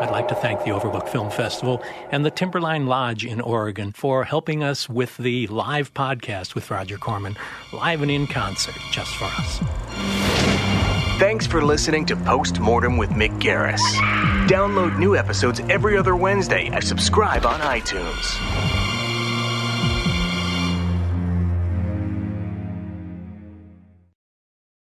I'd 0.00 0.12
like 0.12 0.28
to 0.28 0.36
thank 0.36 0.62
the 0.62 0.70
Overlook 0.70 1.08
Film 1.08 1.28
Festival 1.28 1.82
and 2.12 2.24
the 2.24 2.30
Timberline 2.30 2.86
Lodge 2.86 3.26
in 3.26 3.40
Oregon 3.40 3.90
for 3.90 4.22
helping 4.22 4.62
us 4.62 4.88
with 4.88 5.16
the 5.16 5.48
live 5.48 5.92
podcast 5.92 6.54
with 6.54 6.70
Roger 6.70 6.98
Corman, 6.98 7.36
live 7.72 8.00
and 8.00 8.12
in 8.12 8.28
concert 8.28 8.76
just 8.92 9.12
for 9.16 9.24
us. 9.24 9.58
Thanks 11.18 11.48
for 11.48 11.64
listening 11.64 12.06
to 12.06 12.14
Postmortem 12.14 12.96
with 12.96 13.10
Mick 13.10 13.36
Garris. 13.40 13.82
Download 14.46 14.96
new 15.00 15.16
episodes 15.16 15.58
every 15.68 15.96
other 15.96 16.14
Wednesday 16.14 16.68
and 16.68 16.84
subscribe 16.84 17.44
on 17.44 17.58
iTunes. 17.58 18.81